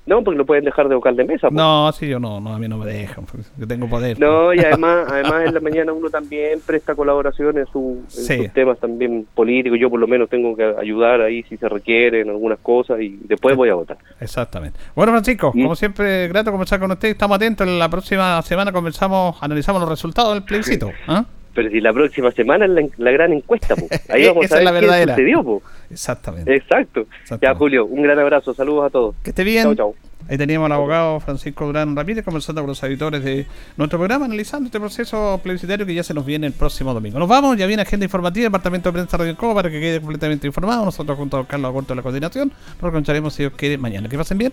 [0.05, 1.49] No, porque no pueden dejar de vocal de mesa.
[1.49, 1.53] Pues.
[1.53, 3.25] No, sí, yo no, no, a mí no me dejan,
[3.57, 4.19] yo tengo poder.
[4.19, 4.61] No, pues.
[4.61, 8.37] y además, además en la mañana uno también presta colaboración en, su, en sí.
[8.39, 9.79] sus temas también políticos.
[9.81, 13.57] Yo por lo menos tengo que ayudar ahí si se requieren algunas cosas y después
[13.57, 13.99] voy a votar.
[14.21, 14.79] Exactamente.
[14.97, 15.63] Bueno, Francisco, ¿Mm?
[15.63, 17.11] como siempre, grato conversar con usted.
[17.11, 17.67] Estamos atentos.
[17.69, 20.89] La próxima semana conversamos, analizamos los resultados del plebiscito.
[20.89, 21.23] ¿eh?
[21.55, 23.87] Pero si la próxima semana es la, la gran encuesta, po.
[24.09, 25.15] ahí vamos Esa a ver es la verdadera.
[25.17, 25.45] qué sucedió.
[25.45, 25.63] Po.
[25.91, 26.55] Exactamente.
[26.57, 27.01] Exacto.
[27.23, 27.47] Exactamente.
[27.47, 28.55] Ya, Julio, un gran abrazo.
[28.55, 29.15] Saludos a todos.
[29.23, 29.65] Que esté bien.
[29.65, 29.95] Chau, chau.
[30.29, 33.45] Ahí teníamos al abogado Francisco Durán Ramírez conversando con los editores de
[33.77, 37.19] nuestro programa, analizando este proceso plebiscitario que ya se nos viene el próximo domingo.
[37.19, 40.47] Nos vamos, ya viene agenda informativa, Departamento de Prensa Radio Cobo para que quede completamente
[40.47, 40.85] informado.
[40.85, 44.09] Nosotros junto a Carlos Agurto de la coordinación, nos encontraremos si Dios quiere mañana.
[44.09, 44.53] Que pasen bien.